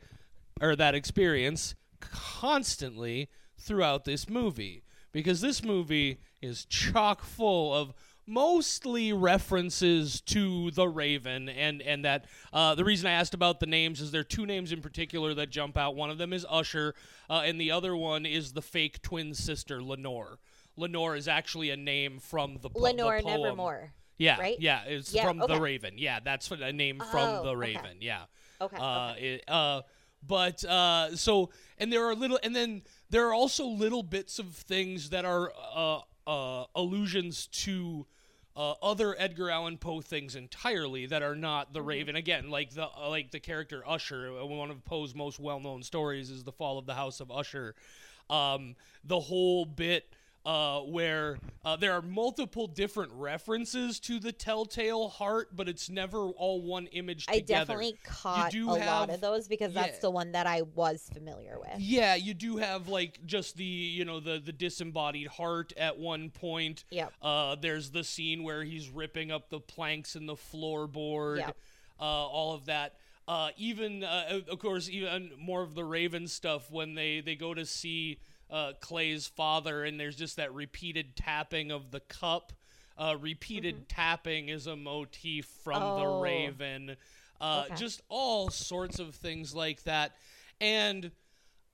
or 0.60 0.76
that 0.76 0.94
experience 0.94 1.74
constantly 2.00 3.28
throughout 3.58 4.04
this 4.04 4.28
movie 4.28 4.82
because 5.12 5.40
this 5.40 5.64
movie 5.64 6.18
is 6.42 6.64
chock 6.66 7.22
full 7.22 7.74
of 7.74 7.94
mostly 8.26 9.12
references 9.12 10.20
to 10.20 10.70
the 10.72 10.88
raven 10.88 11.48
and 11.48 11.80
and 11.82 12.04
that 12.04 12.24
uh, 12.52 12.74
the 12.74 12.84
reason 12.84 13.06
i 13.06 13.12
asked 13.12 13.34
about 13.34 13.60
the 13.60 13.66
names 13.66 14.00
is 14.00 14.10
there 14.10 14.20
are 14.22 14.24
two 14.24 14.46
names 14.46 14.72
in 14.72 14.80
particular 14.80 15.32
that 15.34 15.48
jump 15.50 15.76
out 15.76 15.94
one 15.94 16.10
of 16.10 16.18
them 16.18 16.32
is 16.32 16.44
usher 16.50 16.94
uh, 17.30 17.42
and 17.44 17.60
the 17.60 17.70
other 17.70 17.94
one 17.96 18.26
is 18.26 18.52
the 18.52 18.62
fake 18.62 19.00
twin 19.02 19.32
sister 19.32 19.80
lenore 19.82 20.38
lenore 20.76 21.14
is 21.14 21.28
actually 21.28 21.70
a 21.70 21.76
name 21.76 22.18
from 22.18 22.54
the 22.62 22.68
po- 22.68 22.78
the 22.78 22.80
Lenore 22.80 23.20
poem. 23.20 23.40
Nevermore. 23.42 23.92
yeah 24.18 24.38
right? 24.40 24.56
yeah 24.58 24.82
it's 24.86 25.14
Yeah, 25.14 25.24
from 25.24 25.40
okay. 25.42 25.54
the 25.54 25.60
raven 25.60 25.94
yeah 25.96 26.18
that's 26.22 26.50
a 26.50 26.72
name 26.72 26.98
from 26.98 27.28
Oh, 27.28 27.42
the 27.44 27.50
okay. 27.50 27.56
raven 27.56 27.96
yeah 28.00 28.22
Okay. 28.60 28.76
uh, 28.80 29.14
it, 29.18 29.44
uh, 29.48 29.82
but 30.26 30.64
uh, 30.64 31.14
so 31.14 31.50
and 31.78 31.92
there 31.92 32.04
are 32.06 32.14
little, 32.14 32.38
and 32.42 32.56
then 32.56 32.82
there 33.10 33.28
are 33.28 33.34
also 33.34 33.66
little 33.66 34.02
bits 34.02 34.38
of 34.38 34.46
things 34.54 35.10
that 35.10 35.24
are 35.26 35.52
uh, 35.74 36.00
uh, 36.26 36.64
allusions 36.74 37.46
to 37.48 38.06
uh, 38.56 38.72
other 38.82 39.14
Edgar 39.18 39.50
Allan 39.50 39.76
Poe 39.78 40.00
things 40.00 40.34
entirely 40.34 41.06
that 41.06 41.22
are 41.22 41.36
not 41.36 41.66
Mm-hmm. 41.66 41.74
the 41.74 41.82
Raven. 41.82 42.16
Again, 42.16 42.50
like 42.50 42.70
the 42.70 42.88
uh, 42.88 43.08
like 43.08 43.30
the 43.30 43.40
character 43.40 43.82
Usher. 43.86 44.32
uh, 44.40 44.46
One 44.46 44.70
of 44.70 44.84
Poe's 44.84 45.14
most 45.14 45.38
well-known 45.38 45.82
stories 45.82 46.30
is 46.30 46.44
the 46.44 46.52
fall 46.52 46.78
of 46.78 46.86
the 46.86 46.94
House 46.94 47.20
of 47.20 47.30
Usher. 47.30 47.74
Um, 48.30 48.74
the 49.04 49.20
whole 49.20 49.64
bit 49.64 50.12
uh, 50.46 50.78
where 50.82 51.38
uh, 51.64 51.74
there 51.74 51.92
are 51.92 52.00
multiple 52.00 52.68
different 52.68 53.10
references 53.12 53.98
to 53.98 54.20
the 54.20 54.30
Telltale 54.30 55.08
Heart, 55.08 55.56
but 55.56 55.68
it's 55.68 55.90
never 55.90 56.28
all 56.28 56.62
one 56.62 56.86
image 56.86 57.26
together. 57.26 57.42
I 57.42 57.58
definitely 57.58 57.98
caught 58.04 58.52
do 58.52 58.70
a 58.70 58.78
lot 58.78 59.10
of 59.10 59.20
those 59.20 59.48
because 59.48 59.74
yeah. 59.74 59.82
that's 59.82 59.98
the 59.98 60.10
one 60.10 60.32
that 60.32 60.46
I 60.46 60.62
was 60.62 61.10
familiar 61.12 61.58
with. 61.58 61.80
Yeah, 61.80 62.14
you 62.14 62.32
do 62.32 62.58
have 62.58 62.86
like 62.86 63.18
just 63.26 63.56
the 63.56 63.64
you 63.64 64.04
know 64.04 64.20
the 64.20 64.38
the 64.38 64.52
disembodied 64.52 65.26
heart 65.26 65.72
at 65.76 65.98
one 65.98 66.30
point. 66.30 66.84
Yep. 66.90 67.12
Uh, 67.20 67.56
there's 67.56 67.90
the 67.90 68.04
scene 68.04 68.44
where 68.44 68.62
he's 68.62 68.88
ripping 68.88 69.32
up 69.32 69.50
the 69.50 69.58
planks 69.58 70.14
in 70.14 70.26
the 70.26 70.36
floorboard. 70.36 71.38
Yep. 71.38 71.56
Uh, 71.98 72.04
all 72.04 72.54
of 72.54 72.66
that. 72.66 72.94
Uh, 73.26 73.50
even 73.56 74.04
uh, 74.04 74.42
of 74.48 74.60
course, 74.60 74.88
even 74.88 75.32
more 75.36 75.62
of 75.62 75.74
the 75.74 75.82
Raven 75.82 76.28
stuff 76.28 76.70
when 76.70 76.94
they 76.94 77.20
they 77.20 77.34
go 77.34 77.52
to 77.52 77.66
see 77.66 78.20
uh, 78.50 78.72
Clay's 78.80 79.26
father, 79.26 79.84
and 79.84 79.98
there's 79.98 80.16
just 80.16 80.36
that 80.36 80.52
repeated 80.54 81.16
tapping 81.16 81.70
of 81.70 81.90
the 81.90 82.00
cup. 82.00 82.52
Uh, 82.98 83.16
repeated 83.20 83.88
tapping 83.88 84.48
is 84.48 84.66
a 84.66 84.76
motif 84.76 85.46
from 85.64 85.80
the 85.80 85.86
Mm-hmm. 86.04 86.08
Oh. 86.08 86.20
Raven. 86.20 86.96
Uh, 87.40 87.64
Okay. 87.66 87.74
Just 87.76 88.00
all 88.08 88.48
sorts 88.50 88.98
of 88.98 89.14
things 89.14 89.54
like 89.54 89.82
that, 89.84 90.14
and. 90.60 91.10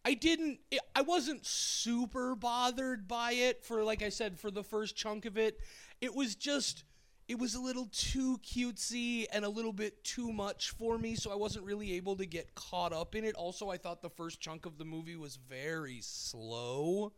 I 0.05 0.15
didn't 0.15 0.59
I 0.97 1.03
wasn't 1.03 1.47
super 1.47 2.35
bothered 2.35 3.07
by 3.07 3.35
it 3.35 3.65
for 3.65 3.85
like 3.85 4.03
I 4.03 4.09
said 4.09 4.37
for 4.37 4.51
the 4.51 4.65
first 4.65 4.97
chunk 4.97 5.27
of 5.27 5.39
it. 5.39 5.61
It 6.01 6.13
was 6.13 6.35
just 6.35 6.83
it 7.33 7.39
was 7.39 7.55
a 7.55 7.61
little 7.61 7.89
too 7.93 8.39
cutesy 8.45 9.25
and 9.33 9.45
a 9.45 9.49
little 9.49 9.73
bit 9.73 10.05
too 10.05 10.31
much 10.33 10.71
for 10.71 10.99
me, 10.99 11.15
so 11.17 11.33
I 11.33 11.35
wasn't 11.35 11.65
really 11.65 11.95
able 11.95 12.15
to 12.17 12.27
get 12.27 12.55
caught 12.55 12.93
up 12.93 13.15
in 13.15 13.25
it. 13.25 13.35
Also, 13.35 13.71
I 13.71 13.79
thought 13.79 14.03
the 14.03 14.11
first 14.11 14.41
chunk 14.41 14.67
of 14.67 14.77
the 14.79 14.85
movie 14.85 15.17
was 15.17 15.37
very 15.37 16.01
slow. 16.03 17.13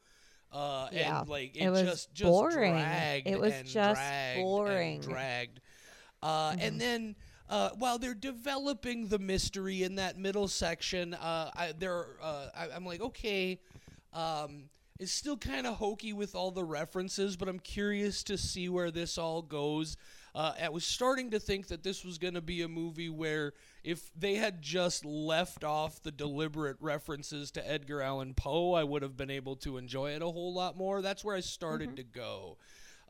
Uh, 0.53 0.89
Yeah, 0.93 1.21
and 1.21 1.29
like 1.29 1.57
it 1.57 1.65
it, 1.65 1.71
was 1.71 1.83
just 1.83 2.15
just 2.15 2.31
boring. 2.31 2.75
dragged 2.75 3.27
It 3.27 3.41
was 3.41 3.53
and 3.53 3.67
just 3.69 3.97
dragged 4.01 4.41
boring. 4.41 4.95
and 4.95 5.03
dragged. 5.03 5.61
Uh, 6.23 6.55
And 6.61 6.81
then 6.81 7.17
uh, 7.49 7.71
while 7.77 7.99
they're 7.99 8.15
developing 8.15 9.09
the 9.09 9.19
mystery 9.19 9.83
in 9.83 9.97
that 9.97 10.17
middle 10.17 10.47
section, 10.49 11.15
uh, 11.15 11.51
I, 11.55 11.73
there 11.77 12.07
uh, 12.23 12.49
I, 12.57 12.69
I'm 12.71 12.87
like, 12.87 13.01
okay, 13.01 13.61
um, 14.13 14.71
is 15.05 15.13
still 15.13 15.37
kind 15.37 15.67
of 15.67 15.75
hokey 15.75 16.15
with 16.15 16.35
all 16.35 16.51
the 16.51 16.65
references, 16.65 17.37
but 17.37 17.47
I'm 17.47 17.59
curious 17.59 18.23
to 18.25 18.39
see 18.39 18.71
where 18.71 18.91
this 18.91 19.19
all 19.19 19.43
goes. 19.43 19.99
Uh, 20.35 20.53
I 20.61 20.71
was 20.71 20.83
starting 20.83 21.31
to 21.33 21.39
think 21.39 21.69
that 21.69 21.83
this 21.83 22.07
was 22.07 22.17
going 22.17 22.33
to 22.33 22.41
be 22.41 22.63
a 22.63 22.69
movie 22.69 23.11
where 23.11 23.53
if 23.85 24.11
they 24.19 24.37
had 24.37 24.63
just 24.63 25.05
left 25.05 25.63
off 25.63 26.03
the 26.03 26.11
deliberate 26.11 26.79
references 26.81 27.51
to 27.51 27.71
Edgar 27.71 28.01
Allan 28.01 28.33
Poe, 28.33 28.73
I 28.73 28.83
would 28.83 29.03
have 29.03 29.15
been 29.15 29.31
able 29.31 29.57
to 29.57 29.77
enjoy 29.77 30.13
it 30.13 30.23
a 30.23 30.27
whole 30.27 30.55
lot 30.55 30.75
more. 30.75 31.03
That's 31.03 31.23
where 31.23 31.37
I 31.37 31.41
started 31.41 31.97
to 31.97 32.03
go. 32.03 32.57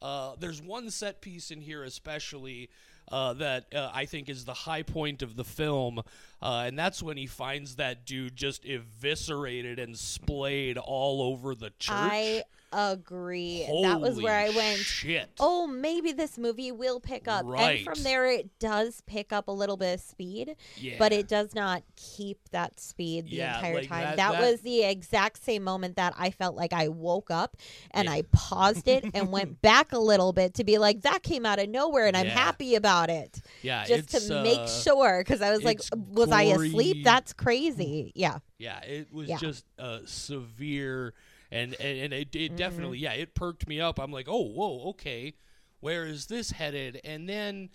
Uh, 0.02 0.34
there's 0.40 0.60
one 0.60 0.90
set 0.90 1.20
piece 1.20 1.52
in 1.52 1.60
here, 1.60 1.84
especially. 1.84 2.70
Uh, 3.10 3.34
that 3.34 3.66
uh, 3.74 3.90
I 3.92 4.06
think 4.06 4.28
is 4.30 4.44
the 4.46 4.54
high 4.54 4.82
point 4.82 5.22
of 5.22 5.36
the 5.36 5.44
film, 5.44 6.00
uh, 6.40 6.64
and 6.66 6.78
that's 6.78 7.02
when 7.02 7.16
he 7.16 7.26
finds 7.26 7.76
that 7.76 8.06
dude 8.06 8.34
just 8.34 8.64
eviscerated 8.64 9.78
and 9.78 9.96
splayed 9.96 10.78
all 10.78 11.20
over 11.22 11.54
the 11.54 11.70
church. 11.78 11.90
I 11.90 12.42
agree. 12.74 13.66
that 13.82 14.00
was 14.00 14.20
where 14.20 14.38
I 14.38 14.50
went. 14.50 14.78
Shit. 14.80 15.28
Oh, 15.40 15.66
maybe 15.66 16.12
this 16.12 16.36
movie 16.38 16.72
will 16.72 17.00
pick 17.00 17.28
up. 17.28 17.40
And 17.42 17.50
Right. 17.50 17.84
from 17.84 18.02
there, 18.02 18.26
it 18.26 18.58
does 18.58 19.02
pick 19.06 19.32
up 19.32 19.48
a 19.48 19.52
little 19.52 19.76
bit 19.76 19.94
of 19.94 20.00
speed, 20.00 20.56
yeah. 20.76 20.96
but 20.98 21.12
it 21.12 21.28
does 21.28 21.54
not 21.54 21.82
keep 21.96 22.38
that 22.50 22.80
speed 22.80 23.26
the 23.26 23.36
Yeah, 23.36 23.56
entire 23.56 23.74
like 23.74 23.88
time. 23.88 24.02
that- 24.04 24.16
That, 24.16 24.32
that- 24.32 24.40
was 24.40 24.60
the 24.62 24.82
exact 24.84 25.42
same 25.44 25.62
moment 25.64 25.96
that 25.96 26.14
I 26.16 26.30
felt 26.30 26.56
like 26.56 26.72
I 26.72 26.88
woke 26.88 27.30
up 27.30 27.56
and 27.90 28.08
I 28.08 28.22
paused 28.32 28.88
it 28.88 29.04
and 29.14 29.30
went 29.30 29.60
back 29.62 29.92
a 29.92 29.98
little 29.98 30.32
bit 30.32 30.54
to 30.54 30.64
be 30.64 30.78
like, 30.78 31.02
that 31.02 31.22
came 31.22 31.44
out 31.46 31.58
of 31.58 31.68
nowhere 31.68 32.06
and 32.06 32.16
I'm 32.16 32.26
happy 32.26 32.74
about 32.74 33.10
it. 33.10 33.40
yeah, 33.62 33.84
Just 33.84 34.10
to 34.10 34.42
make 34.42 34.58
uh, 34.58 34.66
sure. 34.66 35.20
Because 35.24 35.40
I 35.42 35.50
was 35.50 35.62
like, 35.62 35.78
it's 35.78 35.90
was 35.94 36.30
I 36.30 36.42
asleep? 36.42 37.04
That's 37.04 37.32
crazy. 37.32 38.12
Yeah. 38.14 38.38
Yeah, 38.58 38.80
it 38.82 39.12
was 39.12 39.28
Yeah. 39.28 39.36
just 39.38 39.64
uh, 39.78 39.98
severe, 40.06 41.12
and 41.54 41.74
and, 41.80 41.98
and 41.98 42.12
it, 42.14 42.32
Mm-hmm. 42.34 42.56
definitely 42.56 42.98
yeah 42.98 43.12
it 43.12 43.34
perked 43.34 43.68
me 43.68 43.80
up. 43.80 43.98
I'm 43.98 44.12
like, 44.12 44.26
oh 44.28 44.44
whoa 44.44 44.90
okay, 44.90 45.34
where 45.80 46.04
is 46.06 46.26
this 46.26 46.50
headed? 46.52 47.00
And 47.04 47.28
then, 47.28 47.70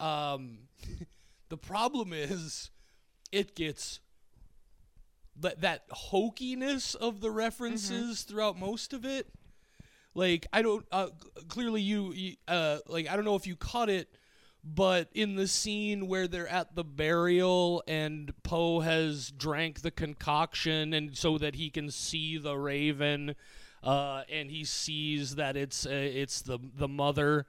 um, 0.00 0.68
the 1.48 1.56
problem 1.58 2.12
is, 2.12 2.70
it 3.32 3.54
gets 3.54 4.00
that 5.38 5.60
that 5.60 5.88
hokiness 5.90 6.94
of 6.94 7.20
the 7.20 7.30
references 7.30 8.22
throughout 8.22 8.58
most 8.58 8.92
of 8.92 9.04
it. 9.04 9.28
Like 10.14 10.46
I 10.52 10.62
don't 10.62 10.86
uh, 10.92 11.08
clearly 11.48 11.82
you, 11.82 12.12
you 12.12 12.36
uh 12.48 12.78
like 12.86 13.08
I 13.08 13.16
don't 13.16 13.24
know 13.24 13.36
if 13.36 13.46
you 13.46 13.56
caught 13.56 13.90
it, 13.90 14.08
but 14.74 15.08
in 15.14 15.36
the 15.36 15.46
scene 15.46 16.08
where 16.08 16.26
they're 16.26 16.48
at 16.48 16.74
the 16.74 16.82
burial 16.82 17.84
and 17.86 18.32
Poe 18.42 18.80
has 18.80 19.30
drank 19.30 19.82
the 19.82 19.92
concoction 19.92 20.92
and 20.92 21.16
so 21.16 21.38
that 21.38 21.54
he 21.54 21.70
can 21.70 21.90
see 21.90 22.36
the 22.36 22.56
raven, 22.58 23.36
uh, 23.84 24.22
and 24.30 24.50
he 24.50 24.64
sees 24.64 25.36
that 25.36 25.56
it's 25.56 25.86
uh, 25.86 25.90
it's 25.90 26.42
the 26.42 26.58
the 26.74 26.88
mother. 26.88 27.46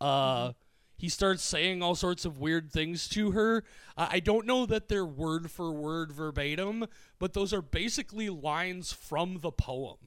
Uh, 0.00 0.52
he 0.96 1.08
starts 1.10 1.42
saying 1.42 1.82
all 1.82 1.94
sorts 1.94 2.24
of 2.24 2.38
weird 2.38 2.72
things 2.72 3.08
to 3.10 3.32
her. 3.32 3.64
I 3.96 4.20
don't 4.20 4.46
know 4.46 4.64
that 4.64 4.88
they're 4.88 5.04
word 5.04 5.50
for 5.50 5.70
word 5.72 6.12
verbatim, 6.12 6.86
but 7.18 7.34
those 7.34 7.52
are 7.52 7.60
basically 7.60 8.30
lines 8.30 8.92
from 8.92 9.40
the 9.40 9.50
poem. 9.50 9.98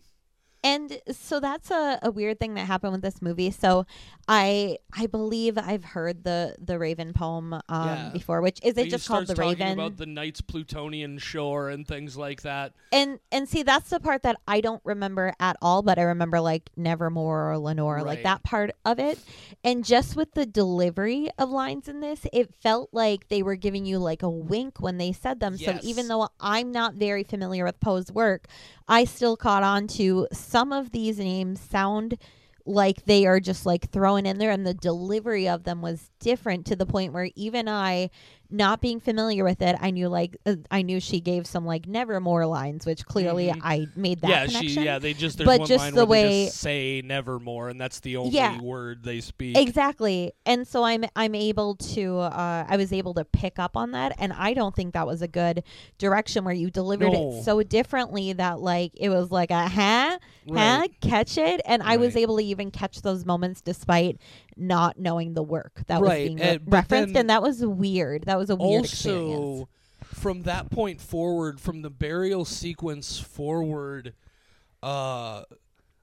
And 0.63 0.99
so 1.11 1.39
that's 1.39 1.71
a, 1.71 1.99
a 2.01 2.11
weird 2.11 2.39
thing 2.39 2.55
that 2.55 2.65
happened 2.65 2.91
with 2.93 3.01
this 3.01 3.21
movie. 3.21 3.51
So 3.51 3.85
I 4.27 4.77
I 4.91 5.05
believe 5.07 5.57
I've 5.57 5.83
heard 5.85 6.23
the 6.23 6.55
the 6.59 6.77
Raven 6.79 7.13
poem 7.13 7.53
um, 7.53 7.61
Yeah. 7.69 8.09
before, 8.11 8.41
which 8.41 8.59
is 8.63 8.77
it 8.77 8.89
just 8.89 9.07
called 9.07 9.27
the 9.27 9.35
Raven? 9.35 9.73
about 9.73 9.97
the 9.97 10.05
night's 10.05 10.41
Plutonian 10.41 11.17
shore 11.19 11.69
and 11.69 11.87
things 11.87 12.17
like 12.17 12.41
that. 12.41 12.73
and 12.91 13.19
and 13.31 13.47
see 13.47 13.63
that's 13.63 13.89
the 13.89 13.99
part 13.99 14.23
that 14.23 14.37
I 14.47 14.59
don't 14.61 14.81
remember 14.83 15.33
at 15.39 15.57
all, 15.61 15.81
but 15.83 15.97
I 15.99 16.03
remember 16.03 16.39
like 16.41 16.69
Nevermore 16.75 17.51
or 17.51 17.57
Lenore, 17.57 18.01
like 18.03 18.23
that 18.23 18.43
part 18.43 18.71
of 18.83 18.99
it. 18.99 19.19
And 19.63 19.85
just 19.85 20.15
with 20.15 20.33
the 20.33 20.45
delivery 20.45 21.29
of 21.37 21.49
lines 21.49 21.87
in 21.87 22.01
this, 22.01 22.25
it 22.33 22.53
felt 22.55 22.89
like 22.91 23.27
they 23.29 23.43
were 23.43 23.55
giving 23.55 23.85
you 23.85 23.99
like 23.99 24.23
a 24.23 24.29
wink 24.29 24.79
when 24.81 24.97
they 24.97 25.13
said 25.13 25.39
them. 25.39 25.57
So 25.57 25.77
even 25.83 26.07
though 26.07 26.29
I'm 26.39 26.71
not 26.71 26.95
very 26.95 27.23
familiar 27.23 27.63
with 27.63 27.79
Poe's 27.79 28.11
work, 28.11 28.47
I 28.87 29.03
still 29.03 29.35
caught 29.35 29.63
on 29.63 29.87
to 29.99 30.27
some 30.31 30.71
of 30.71 30.91
these 30.91 31.19
names 31.19 31.59
sound 31.59 32.17
like 32.67 33.05
they 33.05 33.25
are 33.25 33.39
just 33.39 33.65
like 33.65 33.89
thrown 33.89 34.25
in 34.25 34.37
there 34.37 34.51
and 34.51 34.67
the 34.67 34.73
delivery 34.73 35.47
of 35.47 35.63
them 35.63 35.81
was 35.81 36.09
different 36.19 36.65
to 36.67 36.75
the 36.75 36.85
point 36.85 37.13
where 37.13 37.29
even 37.35 37.67
I 37.69 38.09
not 38.49 38.79
being 38.81 38.99
familiar 38.99 39.43
with 39.43 39.61
it 39.61 39.75
I 39.79 39.91
knew 39.91 40.07
like 40.09 40.35
uh, 40.45 40.55
I 40.71 40.81
knew 40.81 40.99
she 40.99 41.19
gave 41.21 41.45
some 41.47 41.65
like 41.65 41.85
nevermore 41.87 42.45
lines 42.45 42.85
which 42.85 43.05
clearly 43.05 43.47
Mhm. 43.47 43.59
I 43.63 43.87
made 43.95 44.21
that 44.21 44.29
yeah, 44.29 44.45
connection 44.47 44.67
she 44.69 44.83
yeah, 44.85 44.99
they 44.99 45.13
just 45.13 45.37
there's 45.37 45.45
But 45.47 45.59
one 45.61 45.67
just 45.67 45.83
line 45.83 45.93
the 45.95 46.05
way- 46.05 46.45
just 46.45 46.57
say 46.57 47.01
nevermore 47.03 47.69
and 47.69 47.79
that's 47.79 47.99
the 48.01 48.17
only 48.17 48.31
Yeah. 48.35 48.59
word 48.61 49.03
they 49.03 49.19
speak. 49.21 49.57
Exactly. 49.57 50.33
And 50.45 50.67
so 50.67 50.83
I'm 50.83 51.05
I'm 51.15 51.35
able 51.35 51.75
to 51.75 52.19
uh 52.19 52.65
I 52.67 52.75
was 52.77 52.91
able 52.93 53.13
to 53.15 53.23
pick 53.25 53.59
up 53.59 53.75
on 53.77 53.91
that 53.91 54.13
and 54.17 54.33
I 54.33 54.53
don't 54.53 54.75
think 54.75 54.93
that 54.93 55.07
was 55.07 55.21
a 55.21 55.27
good 55.27 55.63
direction 55.97 56.43
where 56.43 56.53
you 56.53 56.69
delivered 56.69 57.11
No. 57.13 57.31
it 57.39 57.43
so 57.43 57.63
differently 57.63 58.33
that 58.33 58.59
like 58.59 58.91
it 58.95 59.09
was 59.09 59.31
like 59.31 59.51
a 59.51 59.67
huh 59.69 60.17
huh 60.47 60.53
Right. 60.55 61.01
catch 61.01 61.37
it 61.37 61.61
and 61.65 61.83
I 61.83 61.97
was 61.97 62.15
able 62.15 62.37
to 62.37 62.43
even 62.43 62.71
catch 62.71 63.01
those 63.01 63.25
moments 63.25 63.61
despite 63.61 64.19
not 64.55 64.97
knowing 64.99 65.33
the 65.33 65.43
work 65.43 65.81
that 65.87 66.01
was 66.01 66.09
being 66.11 66.39
and- 66.41 66.61
re- 66.61 66.67
referenced 66.79 67.15
and 67.15 67.29
that 67.29 67.41
was 67.41 67.65
weird. 67.65 68.23
That 68.25 68.37
was 68.37 68.49
a 68.49 68.55
weird 68.55 68.85
experience. 68.85 69.33
also 69.35 69.69
from 70.03 70.43
that 70.43 70.69
point 70.71 71.01
forward 71.01 71.59
from 71.59 71.81
the 71.81 71.89
burial 71.89 72.45
sequence 72.45 73.19
forward 73.19 74.13
uh 74.81 75.43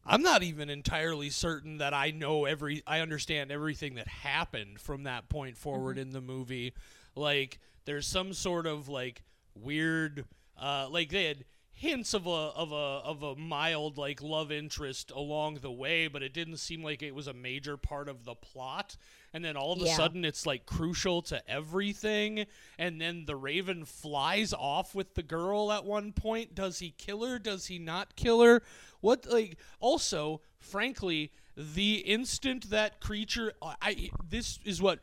i'm 0.04 0.20
not 0.22 0.42
even 0.42 0.68
entirely 0.68 1.30
certain 1.30 1.78
that 1.78 1.94
i 1.94 2.10
know 2.10 2.44
every 2.44 2.82
i 2.86 3.00
understand 3.00 3.50
everything 3.50 3.94
that 3.94 4.06
happened 4.08 4.78
from 4.80 5.04
that 5.04 5.28
point 5.28 5.56
forward 5.56 5.96
in 5.96 6.10
the 6.10 6.20
movie 6.20 6.74
like 7.14 7.58
there's 7.86 8.06
some 8.06 8.32
sort 8.34 8.66
of 8.66 8.88
like 8.88 9.22
weird 9.54 10.24
uh 10.60 10.86
like 10.90 11.08
they 11.10 11.24
had 11.24 11.44
hints 11.76 12.14
of 12.14 12.26
a 12.26 12.30
of 12.30 12.70
a 12.70 12.74
of 12.74 13.22
a 13.22 13.34
mild 13.34 13.98
like 13.98 14.22
love 14.22 14.52
interest 14.52 15.10
along 15.10 15.56
the 15.56 15.70
way 15.70 16.06
but 16.06 16.22
it 16.22 16.32
didn't 16.32 16.58
seem 16.58 16.84
like 16.84 17.02
it 17.02 17.14
was 17.14 17.26
a 17.26 17.32
major 17.32 17.76
part 17.76 18.08
of 18.08 18.24
the 18.24 18.34
plot. 18.34 18.96
And 19.32 19.44
then 19.44 19.56
all 19.56 19.72
of 19.72 19.82
a 19.82 19.88
sudden 19.88 20.24
it's 20.24 20.46
like 20.46 20.64
crucial 20.64 21.20
to 21.22 21.50
everything. 21.50 22.46
And 22.78 23.00
then 23.00 23.24
the 23.26 23.34
raven 23.34 23.84
flies 23.84 24.52
off 24.52 24.94
with 24.94 25.14
the 25.14 25.24
girl 25.24 25.72
at 25.72 25.84
one 25.84 26.12
point. 26.12 26.54
Does 26.54 26.78
he 26.78 26.94
kill 26.96 27.24
her? 27.26 27.40
Does 27.40 27.66
he 27.66 27.80
not 27.80 28.14
kill 28.14 28.42
her? 28.42 28.62
What 29.00 29.26
like 29.26 29.58
also 29.80 30.40
frankly 30.58 31.32
the 31.56 31.96
instant 31.96 32.70
that 32.70 33.00
creature 33.00 33.52
i 33.62 34.10
this 34.28 34.58
is 34.64 34.82
what 34.82 34.98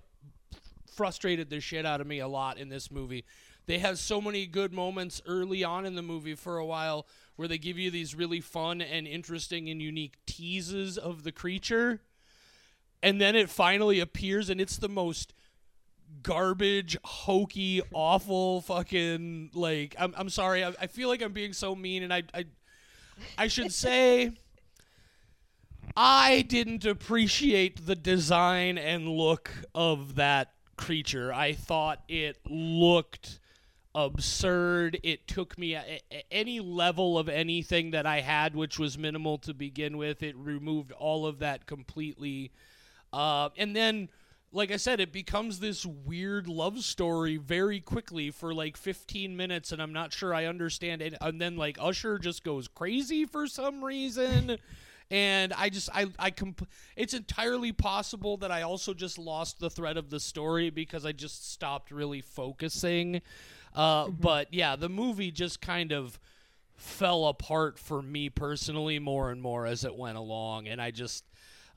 frustrated 0.92 1.50
the 1.50 1.60
shit 1.60 1.86
out 1.86 2.02
of 2.02 2.08
me 2.08 2.20
a 2.20 2.28
lot 2.28 2.58
in 2.58 2.70
this 2.70 2.92
movie. 2.92 3.26
They 3.72 3.80
have 3.80 4.00
so 4.00 4.20
many 4.20 4.48
good 4.48 4.74
moments 4.74 5.22
early 5.26 5.64
on 5.64 5.86
in 5.86 5.96
the 5.96 6.02
movie 6.02 6.36
for 6.36 6.58
a 6.58 6.66
while 6.66 7.08
where 7.38 7.48
they 7.48 7.58
give 7.58 7.80
you 7.80 7.90
these 7.90 8.14
really 8.14 8.42
fun 8.42 8.82
and 8.82 9.08
interesting 9.08 9.70
and 9.70 9.82
unique 9.82 10.18
teases 10.26 10.98
of 10.98 11.24
the 11.24 11.32
creature. 11.32 12.02
And 13.02 13.22
then 13.22 13.34
it 13.34 13.50
finally 13.50 14.02
appears 14.02 14.50
and 14.50 14.60
it's 14.60 14.76
the 14.76 14.90
most 14.90 15.34
garbage, 16.22 16.98
hokey, 17.06 17.82
awful 17.94 18.60
fucking 18.60 19.52
like 19.54 19.96
I'm 19.98 20.14
I'm 20.18 20.30
sorry, 20.30 20.66
I, 20.66 20.74
I 20.82 20.88
feel 20.88 21.08
like 21.08 21.22
I'm 21.22 21.32
being 21.32 21.54
so 21.54 21.74
mean 21.74 22.04
and 22.04 22.14
I 22.14 22.24
I 22.34 22.48
I 23.38 23.48
should 23.48 23.72
say 23.86 24.34
I 25.96 26.42
didn't 26.42 26.84
appreciate 26.84 27.86
the 27.86 27.96
design 27.96 28.78
and 28.78 29.08
look 29.08 29.50
of 29.74 30.16
that 30.16 30.52
creature. 30.76 31.32
I 31.34 31.54
thought 31.54 32.04
it 32.10 32.38
looked 32.46 33.40
absurd. 33.94 35.00
It 35.04 35.28
took 35.28 35.58
me 35.58 35.78
any 36.30 36.60
level 36.60 37.18
of 37.18 37.30
anything 37.30 37.92
that 37.92 38.06
I 38.06 38.22
had, 38.22 38.56
which 38.56 38.80
was 38.80 38.98
minimal 38.98 39.38
to 39.40 39.54
begin 39.54 39.98
with. 39.98 40.24
It 40.24 40.36
removed 40.36 40.92
all 40.92 41.26
of 41.26 41.40
that 41.40 41.66
completely. 41.66 42.52
Uh, 43.12 43.50
and 43.58 43.76
then, 43.76 44.10
like 44.52 44.72
I 44.72 44.78
said, 44.78 45.00
it 45.00 45.12
becomes 45.12 45.60
this 45.60 45.86
weird 45.86 46.48
love 46.48 46.80
story 46.80 47.38
very 47.38 47.80
quickly 47.80 48.32
for 48.32 48.54
like 48.54 48.78
15 48.78 49.36
minutes, 49.36 49.72
and 49.72 49.82
I'm 49.82 49.94
not 49.94 50.14
sure 50.14 50.34
I 50.34 50.46
understand 50.46 51.02
it. 51.02 51.16
And 51.20 51.42
then, 51.42 51.58
like, 51.58 51.78
Usher 51.80 52.18
just 52.18 52.44
goes 52.44 52.68
crazy 52.68 53.26
for 53.26 53.48
some 53.48 53.84
reason. 53.84 54.58
and 55.12 55.52
I 55.54 55.70
just 55.70 55.90
I 55.94 56.08
I 56.18 56.32
comp- 56.32 56.68
it's 56.96 57.14
entirely 57.14 57.74
possible 57.74 58.38
that 58.38 58.50
I 58.50 58.62
also 58.62 58.94
just 58.94 59.20
lost 59.20 59.60
the 59.60 59.70
thread 59.70 59.98
of 59.98 60.10
the 60.10 60.22
story 60.22 60.70
because 60.70 61.06
I 61.06 61.12
just 61.12 61.52
stopped 61.52 61.92
really 61.92 62.22
focusing. 62.22 63.22
Uh, 63.76 64.10
But 64.10 64.54
yeah, 64.54 64.76
the 64.76 64.90
movie 64.90 65.32
just 65.32 65.62
kind 65.62 65.92
of 65.92 66.20
fell 66.76 67.26
apart 67.28 67.78
for 67.78 68.02
me 68.02 68.30
personally 68.30 68.98
more 69.00 69.30
and 69.32 69.42
more 69.42 69.66
as 69.68 69.86
it 69.86 69.96
went 69.96 70.18
along, 70.18 70.68
and 70.68 70.82
I 70.82 70.92
just. 70.92 71.24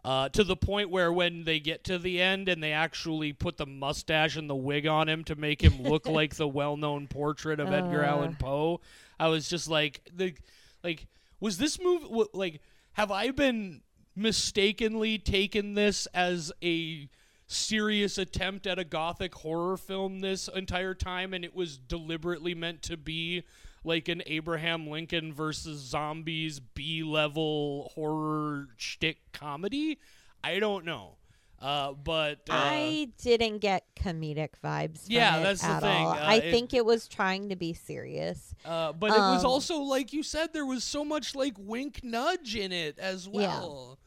Uh, 0.07 0.29
to 0.29 0.45
the 0.45 0.55
point 0.55 0.91
where 0.91 1.11
when 1.11 1.45
they 1.45 1.59
get 1.59 1.83
to 1.85 1.99
the 1.99 2.21
end 2.21 2.47
and 2.51 2.63
they 2.63 2.73
actually 2.73 3.33
put 3.33 3.57
the 3.57 3.65
mustache 3.65 4.37
and 4.37 4.51
the 4.51 4.55
wig 4.55 4.87
on 4.87 5.09
him 5.09 5.25
to 5.25 5.35
make 5.35 5.63
him 5.65 5.81
look 5.83 6.07
like 6.21 6.35
the 6.35 6.47
well-known 6.47 7.07
portrait 7.07 7.59
of 7.59 7.73
Edgar 7.73 8.05
Uh. 8.05 8.09
Allan 8.09 8.37
Poe, 8.37 8.83
I 9.19 9.29
was 9.29 9.49
just 9.49 9.67
like 9.67 10.03
the 10.15 10.35
like 10.83 11.07
was 11.41 11.57
this 11.57 11.81
movie 11.81 12.07
like 12.35 12.61
have 12.93 13.11
I 13.11 13.31
been 13.31 13.81
mistakenly 14.15 15.17
taken 15.17 15.73
this 15.73 16.05
as 16.13 16.53
a 16.63 17.09
serious 17.55 18.19
attempt 18.19 18.67
at 18.67 18.79
a 18.79 18.85
gothic 18.85 19.35
horror 19.35 19.77
film 19.77 20.21
this 20.21 20.49
entire 20.49 20.95
time 20.95 21.33
and 21.33 21.45
it 21.45 21.55
was 21.55 21.79
deliberately 21.79 22.55
meant 22.55 22.83
to 22.83 22.97
be 22.97 23.45
like 23.85 24.09
an 24.09 24.23
Abraham 24.27 24.89
Lincoln 24.89 25.33
versus 25.33 25.81
zombies 25.81 26.59
B 26.61 27.03
level 27.03 27.93
horror 27.95 28.69
shtick 28.77 29.19
comedy? 29.33 29.99
I 30.43 30.59
don't 30.59 30.85
know. 30.85 31.17
Uh, 31.63 31.93
but 31.93 32.41
uh, 32.51 32.53
I 32.53 33.09
didn't 33.23 33.59
get 33.59 33.85
comedic 33.95 34.51
vibes. 34.63 35.05
From 35.05 35.15
Yeah, 35.15 35.39
that's 35.41 35.63
the 35.63 35.81
thing. 35.81 36.07
Uh, 36.07 36.11
I 36.21 36.35
it- 36.37 36.51
think 36.51 36.75
it 36.75 36.85
was 36.85 37.09
trying 37.09 37.49
to 37.51 37.57
be 37.57 37.73
serious. 37.73 38.55
Uh, 38.67 38.93
but 38.93 39.11
it 39.13 39.19
was 39.19 39.45
Um, 39.45 39.51
also 39.51 39.79
like 39.79 40.13
you 40.13 40.23
said, 40.23 40.53
there 40.53 40.67
was 40.67 40.85
so 40.85 41.05
much 41.05 41.35
like 41.35 41.55
wink 41.59 42.03
nudge 42.05 42.55
in 42.57 42.71
it 42.73 42.99
as 42.99 43.27
Yeah. 43.27 43.33
well. 43.61 43.99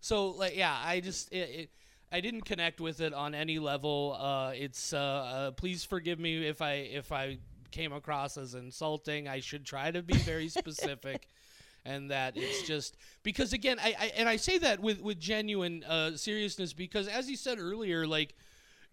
So 0.00 0.30
like 0.30 0.56
yeah, 0.56 0.76
I 0.84 1.00
just 1.00 1.30
it, 1.32 1.36
it, 1.50 1.70
I 2.14 2.20
didn't 2.20 2.42
connect 2.42 2.80
with 2.80 3.00
it 3.00 3.12
on 3.12 3.34
any 3.34 3.58
level. 3.58 4.16
Uh, 4.16 4.52
it's 4.54 4.92
uh, 4.92 4.98
uh, 4.98 5.50
please 5.50 5.84
forgive 5.84 6.20
me 6.20 6.46
if 6.46 6.62
I 6.62 6.74
if 6.74 7.10
I 7.10 7.38
came 7.72 7.92
across 7.92 8.36
as 8.36 8.54
insulting. 8.54 9.26
I 9.26 9.40
should 9.40 9.66
try 9.66 9.90
to 9.90 10.00
be 10.00 10.16
very 10.18 10.48
specific. 10.60 11.28
And 11.84 12.12
that 12.12 12.36
it's 12.36 12.62
just 12.68 12.96
because 13.24 13.52
again, 13.52 13.80
I, 13.82 13.96
I 13.98 14.12
and 14.16 14.28
I 14.28 14.36
say 14.36 14.58
that 14.58 14.78
with 14.78 15.00
with 15.00 15.18
genuine 15.18 15.82
uh, 15.82 16.16
seriousness 16.16 16.72
because 16.72 17.08
as 17.08 17.28
you 17.28 17.36
said 17.36 17.58
earlier, 17.58 18.06
like 18.06 18.36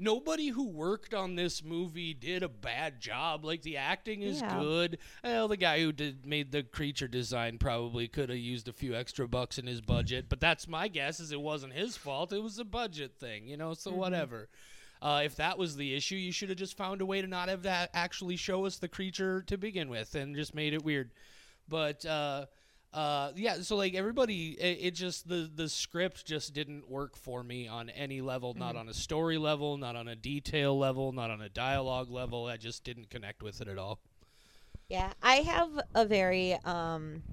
nobody 0.02 0.48
who 0.48 0.68
worked 0.68 1.14
on 1.14 1.36
this 1.36 1.64
movie 1.64 2.14
did 2.14 2.44
a 2.44 2.50
bad 2.50 3.00
job. 3.00 3.46
Like 3.46 3.62
the 3.62 3.78
acting 3.78 4.24
is 4.24 4.42
Yeah. 4.42 4.60
good. 4.60 4.98
Well, 5.24 5.48
the 5.48 5.58
guy 5.58 5.80
who 5.82 5.92
did 5.92 6.26
made 6.26 6.52
the 6.52 6.64
creature 6.64 7.08
design 7.08 7.58
probably 7.60 8.08
could 8.08 8.30
have 8.30 8.38
used 8.40 8.68
a 8.68 8.74
few 8.74 8.96
extra 8.96 9.28
bucks 9.28 9.58
in 9.58 9.68
his 9.68 9.80
budget, 9.80 10.26
but 10.28 10.40
that's 10.40 10.68
my 10.68 10.88
guess. 10.88 11.20
Is 11.20 11.32
it 11.32 11.40
wasn't 11.40 11.74
his 11.74 11.96
fault. 11.96 12.34
It 12.34 12.42
was 12.42 12.58
a 12.60 12.66
budget 12.66 13.14
thing, 13.20 13.48
you 13.48 13.56
know. 13.58 13.74
So 13.74 13.92
whatever. 13.92 14.50
Uh, 15.02 15.22
if 15.26 15.36
that 15.38 15.58
was 15.58 15.76
the 15.78 15.96
issue, 15.96 16.16
you 16.16 16.32
should 16.32 16.50
have 16.50 16.58
just 16.60 16.78
found 16.78 17.02
a 17.02 17.06
way 17.06 17.22
to 17.22 17.28
not 17.28 17.50
have 17.50 17.64
that 17.64 17.90
actually 17.94 18.36
show 18.36 18.66
us 18.66 18.78
the 18.78 18.88
creature 18.88 19.42
to 19.44 19.58
begin 19.58 19.90
with, 19.90 20.14
and 20.16 20.36
just 20.36 20.54
made 20.54 20.74
it 20.74 20.84
weird. 20.84 21.12
But 21.68 22.06
uh, 22.06 22.46
uh, 22.94 23.32
yeah, 23.36 23.62
so 23.62 23.76
like 23.78 23.94
everybody, 23.96 24.52
it, 24.60 24.80
it 24.82 24.92
just 24.92 25.28
the 25.28 25.50
the 25.54 25.70
script 25.70 26.26
just 26.26 26.54
didn't 26.54 26.90
work 26.90 27.16
for 27.16 27.44
me 27.44 27.68
on 27.68 27.90
any 27.90 28.22
level. 28.22 28.54
Not 28.54 28.76
on 28.76 28.90
a 28.90 28.94
story 28.94 29.38
level, 29.38 29.78
not 29.78 29.96
on 29.96 30.08
a 30.08 30.16
detail 30.16 30.78
level, 30.78 31.12
not 31.12 31.32
on 31.32 31.42
a 31.42 31.50
dialogue 31.50 32.10
level. 32.10 32.48
I 32.48 32.58
just 32.58 32.84
didn't 32.84 33.10
connect 33.10 33.42
with 33.44 33.62
it 33.62 33.68
at 33.68 33.78
all. 33.78 34.00
Yeah, 34.90 35.14
I 35.24 35.36
have 35.36 35.70
a 35.96 36.06
very 36.06 36.54
um 36.66 37.24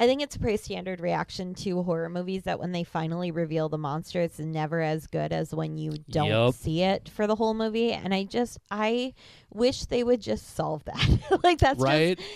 I 0.00 0.06
think 0.06 0.22
it's 0.22 0.36
a 0.36 0.38
pretty 0.38 0.58
standard 0.58 1.00
reaction 1.00 1.54
to 1.56 1.82
horror 1.82 2.08
movies 2.08 2.44
that 2.44 2.60
when 2.60 2.70
they 2.70 2.84
finally 2.84 3.32
reveal 3.32 3.68
the 3.68 3.78
monster, 3.78 4.22
it's 4.22 4.38
never 4.38 4.80
as 4.80 5.08
good 5.08 5.32
as 5.32 5.52
when 5.52 5.76
you 5.76 5.92
don't 6.08 6.28
Yup. 6.28 6.54
see 6.54 6.82
it 6.82 7.08
for 7.08 7.26
the 7.26 7.34
whole 7.34 7.52
movie. 7.52 7.92
And 7.92 8.14
I 8.14 8.22
just, 8.22 8.58
I 8.70 9.14
wish 9.52 9.86
they 9.86 10.04
would 10.04 10.20
just 10.20 10.54
solve 10.54 10.84
that. 10.84 11.40
like 11.42 11.58
that's 11.58 11.80
Right? 11.80 12.16
just 12.16 12.30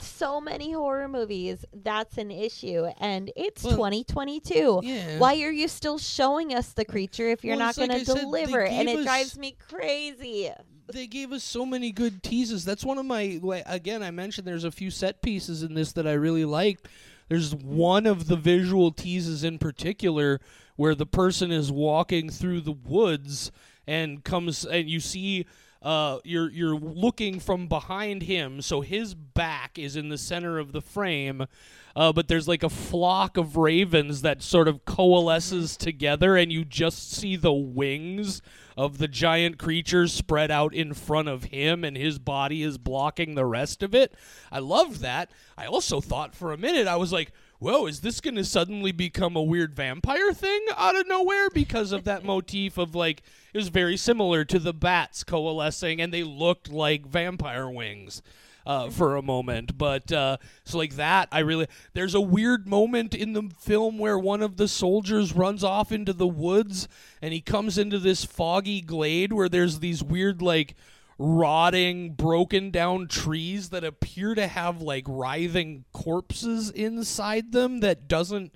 so 0.00 0.40
many 0.40 0.72
horror 0.72 1.08
movies. 1.08 1.64
That's 1.72 2.18
an 2.18 2.30
issue, 2.30 2.86
and 3.00 3.30
it's 3.36 3.62
Well, 3.64 3.76
2022. 3.76 4.80
Yeah. 4.82 5.18
Why 5.18 5.34
are 5.42 5.50
you 5.50 5.68
still 5.68 5.98
showing 5.98 6.54
us 6.54 6.72
the 6.72 6.84
creature 6.84 7.28
if 7.28 7.44
you're 7.44 7.56
Well, 7.56 7.66
not 7.66 7.78
like 7.78 7.88
going 7.90 8.00
to 8.00 8.06
said, 8.06 8.20
deliver? 8.20 8.62
and 8.64 8.88
it 8.88 8.98
us- 8.98 9.04
drives 9.04 9.38
me 9.38 9.56
crazy. 9.68 10.50
they 10.92 11.06
gave 11.06 11.32
us 11.32 11.42
so 11.44 11.64
many 11.64 11.90
good 11.92 12.22
teases. 12.22 12.64
That's 12.64 12.84
one 12.84 12.98
of 12.98 13.06
my 13.06 13.40
like, 13.42 13.62
again. 13.66 14.02
I 14.02 14.10
mentioned 14.10 14.46
there's 14.46 14.64
a 14.64 14.70
few 14.70 14.90
set 14.90 15.22
pieces 15.22 15.62
in 15.62 15.74
this 15.74 15.92
that 15.92 16.06
I 16.06 16.12
really 16.12 16.44
liked. 16.44 16.88
There's 17.28 17.54
one 17.54 18.04
of 18.06 18.26
the 18.28 18.36
visual 18.36 18.92
teases 18.92 19.44
in 19.44 19.58
particular 19.58 20.40
where 20.76 20.94
the 20.94 21.06
person 21.06 21.50
is 21.50 21.72
walking 21.72 22.28
through 22.28 22.60
the 22.60 22.72
woods 22.72 23.50
and 23.86 24.22
comes 24.24 24.64
and 24.66 24.88
you 24.90 25.00
see 25.00 25.46
uh, 25.84 26.18
you're 26.24 26.50
you're 26.50 26.74
looking 26.74 27.38
from 27.38 27.68
behind 27.68 28.22
him, 28.22 28.62
so 28.62 28.80
his 28.80 29.14
back 29.14 29.78
is 29.78 29.96
in 29.96 30.08
the 30.08 30.18
center 30.18 30.58
of 30.58 30.72
the 30.72 30.80
frame. 30.80 31.46
Uh, 31.94 32.12
but 32.12 32.26
there's 32.26 32.48
like 32.48 32.64
a 32.64 32.68
flock 32.68 33.36
of 33.36 33.56
ravens 33.56 34.22
that 34.22 34.42
sort 34.42 34.66
of 34.66 34.84
coalesces 34.84 35.76
together, 35.76 36.36
and 36.36 36.50
you 36.50 36.64
just 36.64 37.12
see 37.12 37.36
the 37.36 37.52
wings 37.52 38.42
of 38.76 38.98
the 38.98 39.06
giant 39.06 39.58
creature 39.58 40.08
spread 40.08 40.50
out 40.50 40.74
in 40.74 40.92
front 40.94 41.28
of 41.28 41.44
him, 41.44 41.84
and 41.84 41.96
his 41.96 42.18
body 42.18 42.62
is 42.62 42.78
blocking 42.78 43.34
the 43.34 43.46
rest 43.46 43.82
of 43.82 43.94
it. 43.94 44.12
I 44.50 44.58
loved 44.58 45.02
that. 45.02 45.30
I 45.56 45.66
also 45.66 46.00
thought 46.00 46.34
for 46.34 46.52
a 46.52 46.58
minute, 46.58 46.88
I 46.88 46.96
was 46.96 47.12
like, 47.12 47.30
whoa, 47.58 47.86
is 47.86 48.00
this 48.00 48.20
going 48.20 48.36
to 48.36 48.44
suddenly 48.44 48.92
become 48.92 49.36
a 49.36 49.42
weird 49.42 49.74
vampire 49.74 50.32
thing 50.32 50.60
out 50.76 50.96
of 50.96 51.08
nowhere 51.08 51.50
because 51.50 51.92
of 51.92 52.04
that 52.04 52.24
motif 52.24 52.78
of 52.78 52.94
like, 52.94 53.22
it 53.52 53.58
was 53.58 53.68
very 53.68 53.96
similar 53.96 54.44
to 54.44 54.58
the 54.58 54.74
bats 54.74 55.24
coalescing, 55.24 56.00
and 56.00 56.12
they 56.12 56.22
looked 56.22 56.70
like 56.70 57.06
vampire 57.06 57.70
wings 57.70 58.22
uh, 58.66 58.90
for 58.90 59.16
a 59.16 59.22
moment. 59.22 59.76
But 59.76 60.10
uh, 60.12 60.38
so 60.64 60.78
like 60.78 60.96
that, 60.96 61.28
I 61.30 61.40
really 61.40 61.66
there's 61.92 62.14
a 62.14 62.20
weird 62.20 62.66
moment 62.66 63.14
in 63.14 63.32
the 63.32 63.50
film 63.58 63.98
where 63.98 64.18
one 64.18 64.42
of 64.42 64.56
the 64.56 64.68
soldiers 64.68 65.34
runs 65.34 65.62
off 65.62 65.92
into 65.92 66.12
the 66.12 66.26
woods 66.26 66.88
and 67.20 67.32
he 67.32 67.40
comes 67.40 67.78
into 67.78 67.98
this 67.98 68.24
foggy 68.24 68.80
glade 68.80 69.32
where 69.32 69.48
there's 69.48 69.80
these 69.80 70.02
weird 70.02 70.42
like 70.42 70.74
rotting 71.18 72.12
broken 72.12 72.70
down 72.70 73.06
trees 73.06 73.70
that 73.70 73.84
appear 73.84 74.34
to 74.34 74.46
have 74.46 74.82
like 74.82 75.04
writhing 75.06 75.84
corpses 75.92 76.70
inside 76.70 77.52
them 77.52 77.80
that 77.80 78.08
doesn't 78.08 78.54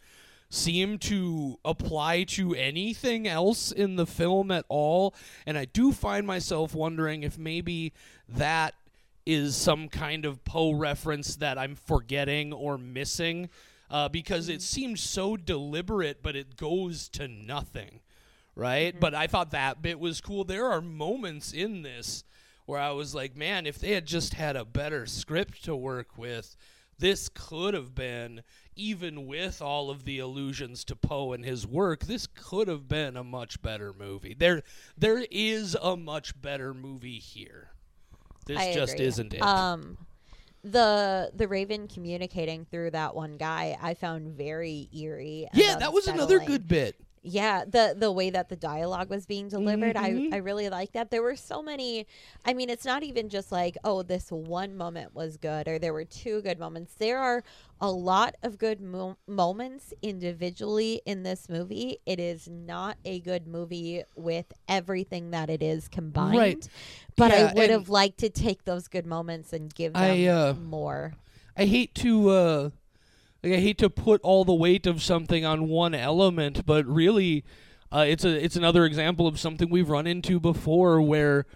seem 0.50 0.98
to 0.98 1.58
apply 1.64 2.24
to 2.24 2.54
anything 2.54 3.28
else 3.28 3.70
in 3.70 3.96
the 3.96 4.06
film 4.06 4.50
at 4.50 4.64
all 4.68 5.14
and 5.46 5.58
i 5.58 5.64
do 5.66 5.92
find 5.92 6.26
myself 6.26 6.74
wondering 6.74 7.22
if 7.22 7.38
maybe 7.38 7.92
that 8.28 8.74
is 9.28 9.54
some 9.54 9.90
kind 9.90 10.24
of 10.24 10.42
Poe 10.46 10.72
reference 10.72 11.36
that 11.36 11.58
I'm 11.58 11.74
forgetting 11.74 12.50
or 12.50 12.78
missing 12.78 13.50
uh, 13.90 14.08
because 14.08 14.48
it 14.48 14.62
seems 14.62 15.02
so 15.02 15.36
deliberate, 15.36 16.22
but 16.22 16.34
it 16.34 16.56
goes 16.56 17.10
to 17.10 17.28
nothing, 17.28 18.00
right? 18.56 18.98
But 18.98 19.14
I 19.14 19.26
thought 19.26 19.50
that 19.50 19.82
bit 19.82 20.00
was 20.00 20.22
cool. 20.22 20.44
There 20.44 20.64
are 20.64 20.80
moments 20.80 21.52
in 21.52 21.82
this 21.82 22.24
where 22.68 22.78
I 22.78 22.90
was 22.90 23.14
like, 23.14 23.35
man, 23.35 23.64
if 23.64 23.78
they 23.78 23.92
had 23.92 24.04
just 24.04 24.35
had 24.35 24.54
a 24.54 24.62
better 24.62 25.07
script 25.07 25.64
to 25.64 25.74
work 25.74 26.18
with, 26.18 26.54
this 26.98 27.31
could 27.33 27.72
have 27.72 27.94
been, 27.94 28.42
even 28.76 29.26
with 29.26 29.62
all 29.62 29.88
of 29.88 30.04
the 30.04 30.18
allusions 30.18 30.85
to 30.85 30.94
Poe 30.94 31.33
and 31.33 31.46
his 31.46 31.66
work, 31.66 32.00
this 32.04 32.26
could 32.26 32.68
have 32.68 32.87
been 32.87 33.16
a 33.16 33.24
much 33.24 33.62
better 33.62 33.94
movie. 33.94 34.37
There, 34.38 34.62
there 34.98 35.24
is 35.31 35.78
a 35.81 35.96
much 35.96 36.38
better 36.38 36.74
movie 36.74 37.18
here. 37.18 37.70
This 38.44 38.59
I 38.59 38.74
just 38.74 38.94
agree. 38.94 39.07
isn't 39.07 39.33
it. 39.33 39.40
Um, 39.40 39.96
the 40.62 41.31
the 41.35 41.48
Raven 41.48 41.88
communicating 41.88 42.66
through 42.66 42.90
that 42.90 43.14
one 43.14 43.38
guy, 43.38 43.78
I 43.81 43.94
found 43.94 44.37
very 44.37 44.90
eerie. 44.94 45.48
yeah, 45.54 45.76
that 45.76 45.94
was 45.94 46.07
another 46.07 46.38
good 46.40 46.68
bit. 46.68 47.00
Yeah, 47.30 47.64
the 47.66 47.94
the 47.96 48.10
way 48.10 48.30
that 48.30 48.48
the 48.48 48.56
dialogue 48.56 49.10
was 49.10 49.26
being 49.26 49.48
delivered, 49.48 49.96
Mhm. 49.96 50.32
I 50.32 50.36
I 50.36 50.38
really 50.38 50.68
like 50.68 50.92
that. 50.92 51.10
There 51.10 51.22
were 51.22 51.36
so 51.36 51.62
many. 51.62 52.06
I 52.44 52.54
mean, 52.54 52.70
it's 52.70 52.84
not 52.84 53.02
even 53.02 53.28
just 53.28 53.52
like, 53.52 53.76
oh, 53.84 54.02
this 54.02 54.30
one 54.30 54.76
moment 54.76 55.14
was 55.14 55.36
good, 55.36 55.68
or 55.68 55.78
there 55.78 55.92
were 55.92 56.04
two 56.04 56.40
good 56.42 56.58
moments. 56.58 56.94
There 56.94 57.18
are 57.18 57.42
a 57.80 57.90
lot 57.90 58.34
of 58.42 58.58
good 58.58 58.80
mo- 58.80 59.18
moments 59.26 59.92
individually 60.02 61.00
in 61.06 61.22
this 61.22 61.48
movie. 61.48 61.98
It 62.06 62.18
is 62.18 62.48
not 62.48 62.96
a 63.04 63.20
good 63.20 63.46
movie 63.46 64.02
with 64.16 64.52
everything 64.68 65.30
that 65.30 65.48
it 65.50 65.62
is 65.62 65.88
combined. 65.88 66.38
right. 66.38 66.68
But 67.16 67.30
Yeah, 67.30 67.50
I 67.50 67.52
would 67.54 67.70
have 67.70 67.88
liked 67.88 68.18
to 68.18 68.30
take 68.30 68.64
those 68.64 68.88
good 68.88 69.06
moments 69.06 69.52
and 69.52 69.72
give 69.74 69.92
them 69.92 70.02
I, 70.02 70.26
uh, 70.26 70.54
more. 70.54 71.14
I 71.56 71.66
hate 71.66 71.94
to 71.96 72.30
uh 72.30 72.70
like 73.42 73.53
I 73.53 73.57
hate 73.57 73.79
to 73.79 73.90
put 73.90 74.20
all 74.22 74.44
the 74.44 74.55
weight 74.55 74.87
of 74.87 75.03
something 75.03 75.44
on 75.44 75.68
one 75.68 75.94
element, 75.94 76.66
but 76.66 76.87
really 76.87 77.44
uh, 77.92 78.05
it's 78.07 78.24
a 78.24 78.44
it's 78.44 78.57
another 78.57 78.85
example 78.85 79.27
of 79.27 79.38
something 79.38 79.70
we've 79.70 79.90
run 79.90 80.07
into 80.07 80.40
before 80.40 81.01
where 81.01 81.46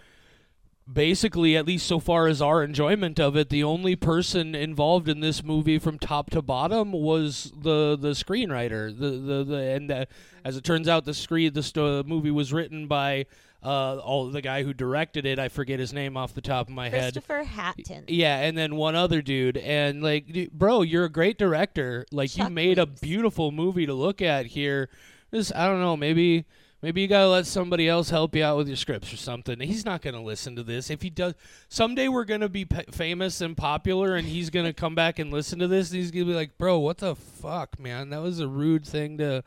basically 0.91 1.55
at 1.55 1.65
least 1.65 1.87
so 1.87 1.99
far 1.99 2.27
as 2.27 2.41
our 2.41 2.61
enjoyment 2.61 3.17
of 3.17 3.37
it 3.37 3.47
the 3.49 3.63
only 3.63 3.95
person 3.95 4.53
involved 4.53 5.07
in 5.07 5.21
this 5.21 5.41
movie 5.41 5.79
from 5.79 5.97
top 5.97 6.29
to 6.29 6.41
bottom 6.41 6.91
was 6.91 7.53
the 7.55 7.97
the 7.99 8.11
screenwriter. 8.11 8.97
The 8.97 9.11
the, 9.11 9.43
the 9.43 9.57
and 9.57 9.91
uh, 9.91 10.05
as 10.43 10.57
it 10.57 10.63
turns 10.63 10.87
out 10.87 11.05
the 11.05 11.13
screen 11.13 11.53
the 11.53 12.03
movie 12.05 12.31
was 12.31 12.51
written 12.51 12.87
by 12.87 13.25
uh 13.63 13.97
all 13.97 14.29
the 14.29 14.41
guy 14.41 14.63
who 14.63 14.73
directed 14.73 15.25
it 15.25 15.39
I 15.39 15.47
forget 15.49 15.79
his 15.79 15.93
name 15.93 16.17
off 16.17 16.33
the 16.33 16.41
top 16.41 16.67
of 16.67 16.73
my 16.73 16.89
head 16.89 17.13
Christopher 17.13 17.43
Hatton. 17.43 18.05
yeah, 18.07 18.39
and 18.41 18.57
then 18.57 18.75
one 18.75 18.95
other 18.95 19.21
dude, 19.21 19.57
and 19.57 20.03
like, 20.03 20.27
d- 20.27 20.49
bro, 20.51 20.81
you're 20.81 21.05
a 21.05 21.09
great 21.11 21.37
director. 21.37 22.05
Like, 22.11 22.35
you 22.37 22.43
Chuck 22.43 22.51
made 22.51 22.77
a 22.77 22.85
beautiful 22.85 23.51
movie 23.51 23.85
to 23.85 23.93
look 23.93 24.21
at 24.21 24.47
here. 24.47 24.89
Just, 25.33 25.55
I 25.55 25.65
don't 25.67 25.79
know, 25.81 25.97
maybe, 25.97 26.45
Maybe 26.83 26.99
you 26.99 27.07
gotta 27.07 27.29
let 27.29 27.47
somebody 27.47 27.87
else 27.87 28.09
help 28.09 28.35
you 28.35 28.43
out 28.43 28.57
with 28.57 28.67
your 28.67 28.75
scripts 28.75 29.13
or 29.13 29.15
something. 29.15 29.57
He's 29.61 29.85
not 29.85 30.01
gonna 30.01 30.21
listen 30.21 30.57
to 30.57 30.63
this. 30.63 30.89
If 30.89 31.01
he 31.01 31.09
does, 31.09 31.33
someday 31.69 32.09
we're 32.09 32.25
gonna 32.25 32.49
be 32.49 32.65
p- 32.65 32.83
famous 32.91 33.39
and 33.39 33.55
popular, 33.55 34.17
and 34.17 34.27
he's 34.27 34.49
gonna 34.49 34.73
come 34.83 34.93
back 34.93 35.17
and 35.17 35.31
listen 35.31 35.59
to 35.59 35.67
this, 35.69 35.91
and 35.91 36.01
he's 36.01 36.11
gonna 36.11 36.25
be 36.25 36.33
like, 36.33 36.57
"Bro, 36.57 36.79
what 36.79 36.97
the 36.97 37.15
fuck, 37.15 37.79
man? 37.79 38.09
That 38.09 38.21
was 38.21 38.41
a 38.41 38.49
rude 38.49 38.85
thing 38.85 39.17
to." 39.19 39.45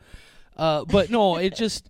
Uh, 0.57 0.85
but 0.85 1.11
no, 1.11 1.35
it 1.37 1.55
just. 1.55 1.87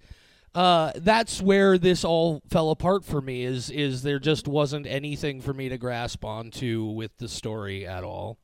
Uh, 0.56 0.92
that's 0.96 1.42
where 1.42 1.78
this 1.78 2.04
all 2.04 2.42
fell 2.50 2.72
apart 2.72 3.06
for 3.06 3.22
me. 3.22 3.44
Is 3.44 3.70
is 3.70 4.02
there 4.02 4.20
just 4.20 4.48
wasn't 4.48 4.88
anything 4.88 5.42
for 5.42 5.54
me 5.54 5.70
to 5.70 5.78
grasp 5.78 6.26
onto 6.26 6.86
with 6.86 7.16
the 7.18 7.28
story 7.28 7.86
at 7.86 8.04
all. 8.04 8.40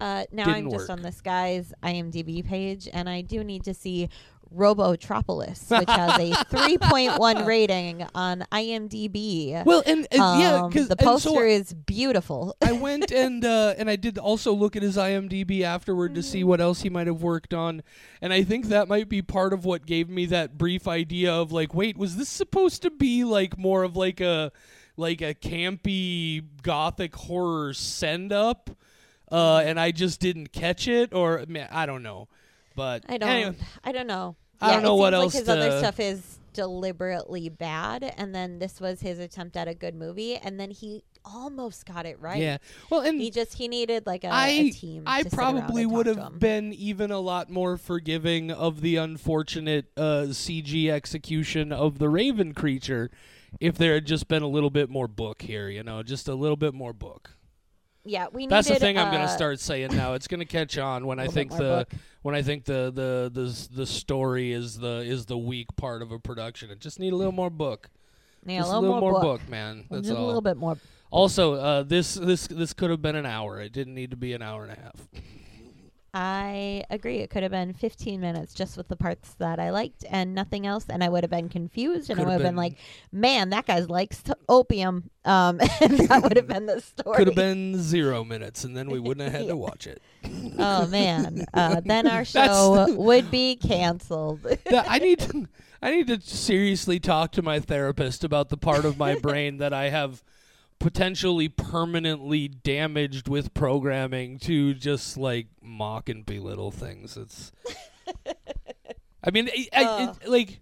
Uh, 0.00 0.24
now 0.32 0.44
Didn't 0.46 0.66
I'm 0.66 0.70
just 0.70 0.88
work. 0.88 0.90
on 0.90 1.02
this 1.02 1.20
guy's 1.20 1.72
IMDb 1.82 2.44
page, 2.44 2.88
and 2.92 3.08
I 3.08 3.20
do 3.20 3.44
need 3.44 3.64
to 3.64 3.74
see 3.74 4.08
Robotropolis, 4.54 5.70
which 5.78 5.88
has 5.88 6.18
a 6.18 6.30
3.1 6.50 7.46
rating 7.46 8.06
on 8.14 8.44
IMDb. 8.52 9.64
Well, 9.64 9.82
and, 9.86 10.06
and 10.10 10.40
yeah, 10.40 10.62
Um, 10.62 10.70
because 10.70 10.88
the 10.88 10.96
poster 10.96 11.46
is 11.46 11.72
beautiful. 11.72 12.56
I 12.60 12.72
went 12.72 13.10
and 13.12 13.44
uh, 13.44 13.74
and 13.78 13.88
I 13.88 13.96
did 13.96 14.18
also 14.18 14.52
look 14.52 14.74
at 14.76 14.82
his 14.82 14.96
IMDb 14.96 15.62
afterward 15.62 16.14
to 16.16 16.22
see 16.22 16.42
what 16.44 16.60
else 16.60 16.82
he 16.82 16.88
might 16.90 17.06
have 17.06 17.22
worked 17.22 17.54
on, 17.54 17.82
and 18.20 18.32
I 18.32 18.42
think 18.42 18.66
that 18.66 18.88
might 18.88 19.08
be 19.08 19.22
part 19.22 19.52
of 19.52 19.64
what 19.64 19.86
gave 19.86 20.08
me 20.08 20.26
that 20.26 20.58
brief 20.58 20.88
idea 20.88 21.32
of 21.32 21.52
like, 21.52 21.74
wait, 21.74 21.96
was 21.96 22.16
this 22.16 22.28
supposed 22.28 22.82
to 22.82 22.90
be 22.90 23.24
like 23.24 23.56
more 23.58 23.82
of 23.84 23.96
like 23.96 24.20
a 24.20 24.50
like 24.96 25.20
a 25.22 25.34
campy 25.34 26.44
gothic 26.62 27.14
horror 27.14 27.72
send 27.72 28.32
up, 28.32 28.70
uh, 29.30 29.62
and 29.64 29.78
I 29.78 29.90
just 29.90 30.20
didn't 30.20 30.52
catch 30.52 30.88
it, 30.88 31.12
or 31.14 31.44
man, 31.48 31.68
I 31.70 31.86
don't 31.86 32.02
know, 32.02 32.28
but 32.74 33.04
I 33.08 33.18
don't. 33.18 33.28
anyway, 33.28 33.56
I 33.84 33.92
don't 33.92 34.06
know. 34.06 34.36
I 34.60 34.68
Yeah, 34.68 34.74
don't 34.74 34.82
know 34.82 34.96
what 34.96 35.12
seems 35.12 35.22
else 35.22 35.34
Like 35.34 35.40
his 35.40 35.48
other 35.48 35.78
stuff 35.78 36.00
is 36.00 36.38
deliberately 36.52 37.48
bad, 37.48 38.14
and 38.16 38.34
then 38.34 38.58
this 38.58 38.80
was 38.80 39.00
his 39.00 39.18
attempt 39.18 39.56
at 39.56 39.68
a 39.68 39.74
good 39.74 39.94
movie, 39.94 40.36
and 40.36 40.58
then 40.58 40.70
he 40.70 41.02
almost 41.24 41.86
got 41.86 42.06
it 42.06 42.18
right. 42.20 42.40
yeah, 42.40 42.56
well, 42.90 43.00
and 43.00 43.20
He 43.20 43.30
just 43.30 43.54
he 43.54 43.68
needed 43.68 44.06
like 44.06 44.24
a, 44.24 44.28
a 44.28 44.30
I 44.32 44.72
team. 44.74 45.04
I 45.06 45.22
probably 45.24 45.86
would 45.86 46.06
have 46.06 46.38
been 46.38 46.72
even 46.72 47.10
a 47.10 47.20
lot 47.20 47.50
more 47.50 47.76
forgiving 47.76 48.50
of 48.50 48.80
the 48.80 48.96
unfortunate 48.96 49.86
uh, 49.96 50.26
CG 50.30 50.90
execution 50.90 51.72
of 51.72 51.98
the 51.98 52.08
Raven 52.08 52.54
creature 52.54 53.10
if 53.60 53.76
there 53.76 53.94
had 53.94 54.06
just 54.06 54.28
been 54.28 54.42
a 54.42 54.48
little 54.48 54.70
bit 54.70 54.88
more 54.90 55.08
book 55.08 55.42
here. 55.42 55.68
You 55.68 55.82
know, 55.82 56.02
just 56.02 56.28
a 56.28 56.34
little 56.34 56.56
bit 56.56 56.74
more 56.74 56.92
book. 56.92 57.32
Yeah, 58.04 58.26
we 58.32 58.46
That's 58.46 58.66
the 58.66 58.74
needed, 58.74 58.84
thing 58.84 58.98
I'm 58.98 59.10
going 59.10 59.22
uh, 59.22 59.26
to 59.26 59.32
start 59.32 59.60
saying 59.60 59.94
now. 59.94 60.14
It's 60.14 60.26
going 60.26 60.40
to 60.40 60.46
catch 60.46 60.78
on 60.78 61.06
when 61.06 61.18
I 61.20 61.26
think 61.26 61.50
the 61.50 61.86
book. 61.90 61.92
when 62.22 62.34
I 62.34 62.42
think 62.42 62.64
the, 62.64 62.90
the 62.94 63.30
the 63.32 63.68
the 63.74 63.86
story 63.86 64.52
is 64.52 64.78
the 64.78 64.98
is 64.98 65.26
the 65.26 65.36
weak 65.36 65.68
part 65.76 66.00
of 66.02 66.10
a 66.10 66.18
production. 66.18 66.70
It 66.70 66.80
just 66.80 66.98
need 66.98 67.12
a 67.12 67.16
little 67.16 67.32
more 67.32 67.50
book. 67.50 67.90
Yeah, 68.46 68.60
just 68.60 68.72
a 68.72 68.78
little, 68.78 69.00
more, 69.00 69.12
book. 69.12 69.40
book. 69.40 69.48
man. 69.50 69.84
That's 69.90 70.08
need 70.08 70.16
all. 70.16 70.24
a 70.24 70.26
little 70.26 70.40
bit 70.40 70.56
more. 70.56 70.78
Also, 71.10 71.54
uh, 71.54 71.82
this 71.82 72.14
this 72.14 72.46
this 72.46 72.72
could 72.72 72.88
have 72.90 73.02
been 73.02 73.16
an 73.16 73.26
hour. 73.26 73.60
It 73.60 73.72
didn't 73.72 73.94
need 73.94 74.12
to 74.12 74.16
be 74.16 74.32
an 74.32 74.40
hour 74.40 74.62
and 74.62 74.72
a 74.72 74.80
half. 74.80 75.08
I 76.12 76.84
agree. 76.90 77.18
It 77.18 77.30
could 77.30 77.42
have 77.44 77.52
been 77.52 77.72
15 77.72 78.20
minutes 78.20 78.52
just 78.52 78.76
with 78.76 78.88
the 78.88 78.96
parts 78.96 79.34
that 79.34 79.60
I 79.60 79.70
liked 79.70 80.04
and 80.10 80.34
nothing 80.34 80.66
else, 80.66 80.86
and 80.88 81.04
I 81.04 81.08
would 81.08 81.22
have 81.22 81.30
been 81.30 81.48
confused, 81.48 82.10
and 82.10 82.18
I 82.20 82.24
would 82.24 82.32
have 82.32 82.38
been, 82.40 82.48
been- 82.48 82.56
like, 82.56 82.78
"Man, 83.12 83.50
that 83.50 83.66
guy 83.66 83.78
likes 83.80 84.22
t- 84.22 84.32
opium," 84.48 85.10
um, 85.24 85.60
and 85.80 85.98
that 86.08 86.22
would 86.22 86.36
have 86.36 86.48
been 86.48 86.66
the 86.66 86.80
story. 86.80 87.16
Could 87.16 87.28
have 87.28 87.36
been 87.36 87.80
zero 87.80 88.24
minutes, 88.24 88.64
and 88.64 88.76
then 88.76 88.90
we 88.90 88.98
wouldn't 88.98 89.30
have 89.30 89.40
had 89.42 89.48
to 89.48 89.56
watch 89.56 89.86
it. 89.86 90.02
Oh 90.58 90.86
man, 90.88 91.44
uh, 91.54 91.80
then 91.84 92.06
our 92.08 92.24
show 92.24 92.86
would 92.96 93.30
be 93.30 93.56
canceled. 93.56 94.42
That- 94.42 94.86
I 94.90 94.98
need 94.98 95.20
to, 95.20 95.48
I 95.80 95.92
need 95.92 96.08
to 96.08 96.20
seriously 96.20 96.98
talk 96.98 97.30
to 97.32 97.42
my 97.42 97.60
therapist 97.60 98.24
about 98.24 98.48
the 98.48 98.56
part 98.56 98.84
of 98.84 98.98
my 98.98 99.14
brain 99.14 99.58
that 99.58 99.72
I 99.72 99.90
have 99.90 100.22
potentially 100.80 101.48
permanently 101.48 102.48
damaged 102.48 103.28
with 103.28 103.54
programming 103.54 104.38
to 104.40 104.74
just 104.74 105.16
like 105.16 105.46
mock 105.62 106.08
and 106.08 106.26
belittle 106.26 106.72
things. 106.72 107.16
It's 107.16 107.52
I 109.22 109.30
mean, 109.30 109.48
I, 109.48 109.68
I, 109.72 109.84
uh. 109.84 110.14
it, 110.22 110.28
like 110.28 110.60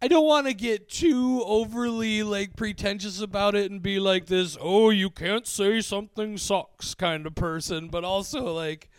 I 0.00 0.06
don't 0.06 0.26
want 0.26 0.46
to 0.46 0.54
get 0.54 0.88
too 0.88 1.42
overly 1.44 2.22
like 2.22 2.54
pretentious 2.54 3.20
about 3.20 3.56
it 3.56 3.70
and 3.70 3.82
be 3.82 3.98
like 3.98 4.26
this, 4.26 4.56
"Oh, 4.60 4.90
you 4.90 5.10
can't 5.10 5.46
say 5.46 5.80
something 5.80 6.36
sucks" 6.36 6.94
kind 6.94 7.26
of 7.26 7.34
person, 7.34 7.88
but 7.88 8.04
also 8.04 8.52
like 8.54 8.90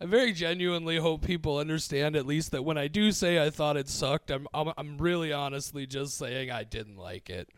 I 0.00 0.06
very 0.06 0.32
genuinely 0.32 0.96
hope 0.96 1.24
people 1.24 1.58
understand 1.58 2.16
at 2.16 2.26
least 2.26 2.52
that 2.52 2.64
when 2.64 2.78
I 2.78 2.88
do 2.88 3.12
say 3.12 3.44
I 3.44 3.50
thought 3.50 3.76
it 3.76 3.88
sucked, 3.88 4.30
I'm 4.30 4.48
I'm, 4.54 4.72
I'm 4.78 4.96
really 4.96 5.32
honestly 5.32 5.86
just 5.86 6.16
saying 6.16 6.50
I 6.50 6.64
didn't 6.64 6.96
like 6.96 7.28
it. 7.28 7.50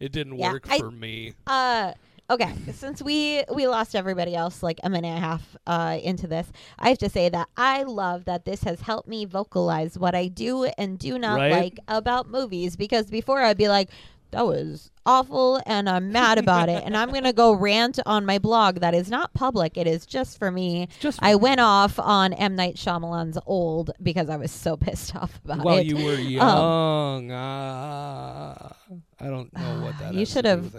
It 0.00 0.12
didn't 0.12 0.38
Yeah, 0.38 0.52
work 0.52 0.66
I- 0.70 0.78
for 0.78 0.90
me. 0.90 1.34
Uh, 1.46 1.92
okay, 2.30 2.52
since 2.72 3.02
we 3.02 3.42
we 3.52 3.66
lost 3.66 3.96
everybody 3.96 4.34
else 4.36 4.62
like 4.62 4.78
a 4.84 4.90
minute 4.90 5.08
and 5.08 5.18
a 5.18 5.20
half 5.20 5.56
uh, 5.66 5.98
into 6.02 6.26
this, 6.26 6.46
I 6.78 6.90
have 6.90 6.98
to 6.98 7.08
say 7.08 7.28
that 7.30 7.48
I 7.56 7.82
love 7.84 8.24
that 8.26 8.44
this 8.44 8.62
has 8.64 8.80
helped 8.82 9.08
me 9.08 9.24
vocalize 9.24 9.98
what 9.98 10.14
I 10.14 10.28
do 10.28 10.64
and 10.64 10.98
do 10.98 11.18
not 11.18 11.36
Right? 11.38 11.50
like 11.52 11.78
about 11.88 12.28
movies. 12.28 12.76
Because 12.76 13.06
before 13.10 13.40
I'd 13.42 13.56
be 13.56 13.68
like, 13.68 13.90
"That 14.30 14.46
was 14.46 14.90
awful," 15.06 15.60
and 15.66 15.88
I'm 15.88 16.12
mad 16.12 16.36
about 16.38 16.68
it, 16.68 16.82
and 16.84 16.94
I'm 16.96 17.10
gonna 17.10 17.32
go 17.32 17.52
rant 17.68 17.98
on 18.06 18.26
my 18.26 18.38
blog 18.38 18.80
that 18.80 18.94
is 18.94 19.08
not 19.10 19.32
public. 19.34 19.76
It 19.78 19.86
is 19.86 20.04
just 20.06 20.38
for 20.38 20.50
me. 20.52 20.88
Just 21.00 21.18
I 21.22 21.34
went 21.34 21.60
off 21.60 21.98
on 21.98 22.34
M 22.34 22.54
Night 22.54 22.76
Shyamalan's 22.76 23.38
Old 23.46 23.90
because 24.02 24.28
I 24.28 24.36
was 24.36 24.52
so 24.52 24.76
pissed 24.86 25.16
off 25.16 25.40
about 25.44 25.58
it. 25.60 25.64
while 25.64 25.80
you 25.82 25.96
were 25.96 26.14
young, 26.20 27.32
ah, 27.32 28.76
I 29.20 29.26
don't 29.26 29.52
know 29.56 29.80
what 29.82 29.98
that 29.98 30.12
You 30.12 30.20
has 30.20 30.28
to 30.28 30.34
should 30.34 30.44
have 30.44 30.74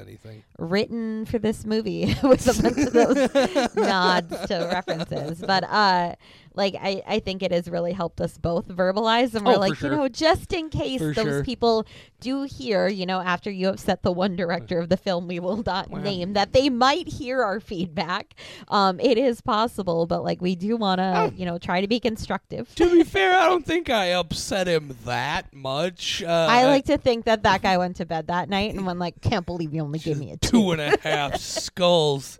written 0.57 1.25
for 1.25 1.39
this 1.39 1.65
movie 1.65 2.15
with 2.23 2.47
a 2.47 2.61
bunch 2.61 2.77
of 2.77 2.93
those 2.93 3.75
nods 3.75 4.29
to 4.47 4.69
references. 4.71 5.41
But 5.41 5.65
uh 5.65 6.15
like 6.59 6.75
I, 6.79 7.01
I 7.07 7.19
think 7.19 7.41
it 7.41 7.51
has 7.51 7.67
really 7.69 7.93
helped 7.93 8.21
us 8.21 8.37
both 8.37 8.67
verbalize 8.67 9.33
and 9.33 9.45
we're 9.45 9.53
Oh, 9.55 9.59
like, 9.59 9.75
sure. 9.75 9.89
you 9.91 9.95
know, 9.97 10.07
just 10.07 10.53
in 10.53 10.69
case 10.69 10.99
For 11.01 11.13
those 11.13 11.25
sure. 11.25 11.43
people 11.43 11.85
do 12.19 12.43
hear, 12.43 12.87
you 12.87 13.05
know, 13.05 13.19
after 13.21 13.49
you 13.49 13.67
have 13.67 13.79
set 13.79 14.03
the 14.03 14.11
one 14.11 14.35
director 14.35 14.77
of 14.79 14.89
the 14.89 14.97
film 14.97 15.27
we 15.27 15.39
will 15.39 15.63
not 15.65 15.89
Wow. 15.89 15.99
name 15.99 16.33
that 16.33 16.53
they 16.53 16.69
might 16.69 17.07
hear 17.07 17.41
our 17.41 17.59
feedback. 17.59 18.35
Um 18.67 18.99
it 18.99 19.17
is 19.17 19.41
possible, 19.41 20.05
but 20.05 20.23
like 20.23 20.41
we 20.41 20.55
do 20.55 20.75
wanna, 20.77 21.13
Oh. 21.31 21.33
you 21.35 21.45
know, 21.45 21.57
try 21.57 21.81
to 21.81 21.87
be 21.87 21.99
constructive. 21.99 22.75
to 22.75 22.91
be 22.91 23.03
fair, 23.15 23.33
I 23.33 23.45
don't 23.47 23.65
think 23.65 23.89
I 23.89 24.07
upset 24.07 24.67
him 24.67 24.95
that 25.05 25.53
much. 25.53 26.21
Uh, 26.21 26.47
I 26.49 26.65
like 26.65 26.85
to 26.85 26.97
think 26.97 27.25
that 27.25 27.43
that 27.43 27.61
guy 27.61 27.77
went 27.77 27.95
to 27.97 28.05
bed 28.05 28.27
that 28.27 28.49
night 28.49 28.73
and 28.75 28.85
went 28.85 28.99
like, 28.99 29.21
can't 29.21 29.45
believe 29.45 29.73
you 29.73 29.81
only 29.81 29.99
gave 29.99 30.17
me 30.17 30.31
a 30.31 30.37
two. 30.37 30.49
two 30.51 30.71
and 30.71 30.81
a 30.81 30.97
half 31.01 31.37
skulls. 31.79 32.37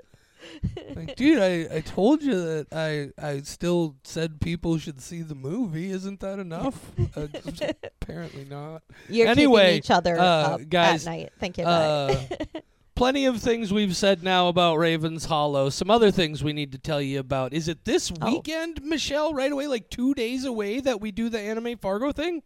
Like, 0.96 1.16
dude, 1.16 1.40
I, 1.40 1.78
I 1.78 1.82
told 1.82 2.24
you 2.24 2.34
that 2.42 2.68
I 2.72 3.12
I 3.24 3.42
still 3.42 3.96
said 4.04 4.42
people 4.42 4.78
should 4.78 5.02
see 5.02 5.22
the 5.22 5.36
movie. 5.36 5.92
Isn't 5.92 6.20
that 6.22 6.40
enough? 6.40 6.92
Uh, 7.16 7.28
apparently 8.02 8.46
not. 8.46 8.84
You're 9.08 9.28
Anyway, 9.28 9.78
each 9.78 9.92
other 9.92 10.18
uh, 10.20 10.24
up 10.24 10.70
guys, 10.70 11.06
at 11.08 11.12
night. 11.12 11.30
Thank 11.40 11.58
you. 11.58 11.64
Uh, 11.66 12.16
plenty 12.96 13.26
of 13.26 13.40
things 13.42 13.72
we've 13.72 13.96
said 13.96 14.24
now 14.24 14.48
about 14.50 14.76
Ravens 14.78 15.26
Hollow. 15.26 15.70
Some 15.70 15.90
other 15.90 16.12
things 16.12 16.44
we 16.44 16.52
need 16.54 16.72
to 16.74 16.78
tell 16.78 17.02
you 17.02 17.20
about. 17.20 17.54
Is 17.54 17.68
it 17.68 17.86
this 17.86 18.12
Oh. 18.22 18.34
weekend, 18.34 18.84
Michelle? 18.84 19.34
Right 19.34 19.52
away, 19.52 19.68
like 19.68 19.90
two 19.90 20.14
days 20.14 20.44
away, 20.44 20.80
that 20.82 21.00
we 21.00 21.12
do 21.12 21.30
the 21.30 21.40
Anime 21.40 21.78
Fargo 21.78 22.12
thing. 22.12 22.42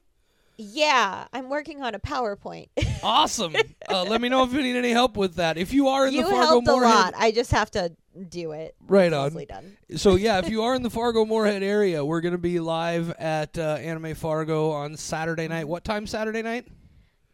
Yeah, 0.57 1.27
I'm 1.33 1.49
working 1.49 1.81
on 1.81 1.95
a 1.95 1.99
PowerPoint. 1.99 2.69
Awesome. 3.03 3.53
uh, 3.89 4.03
let 4.03 4.21
me 4.21 4.29
know 4.29 4.45
if 4.45 4.53
you 4.53 4.61
need 4.61 4.77
any 4.77 4.91
help 4.91 5.17
with 5.17 5.35
that. 5.35 5.57
If 5.57 5.73
you 5.73 5.89
are 5.89 6.07
in 6.07 6.13
you 6.13 6.23
the 6.23 6.29
Fargo 6.29 6.45
helped 6.45 6.67
a 6.69 6.71
Moorhead, 6.71 6.89
lot. 6.95 7.13
I 7.17 7.31
just 7.31 7.51
have 7.51 7.69
to 7.71 7.91
do 8.29 8.53
it. 8.53 8.75
right 8.87 9.11
on. 9.11 9.33
done. 9.45 9.75
So 9.97 10.15
yeah, 10.15 10.39
if 10.39 10.47
you 10.49 10.63
are 10.63 10.73
in 10.73 10.83
the 10.83 10.89
Fargo 10.89 11.25
Moorhead 11.25 11.63
area, 11.63 12.05
we're 12.05 12.21
gonna 12.21 12.37
be 12.37 12.61
live 12.61 13.11
at 13.11 13.57
uh, 13.57 13.73
Anime 13.81 14.15
Fargo 14.15 14.71
on 14.71 14.95
Saturday 14.95 15.49
night. 15.49 15.67
What 15.67 15.83
time 15.83 16.07
Saturday 16.07 16.41
night? 16.41 16.65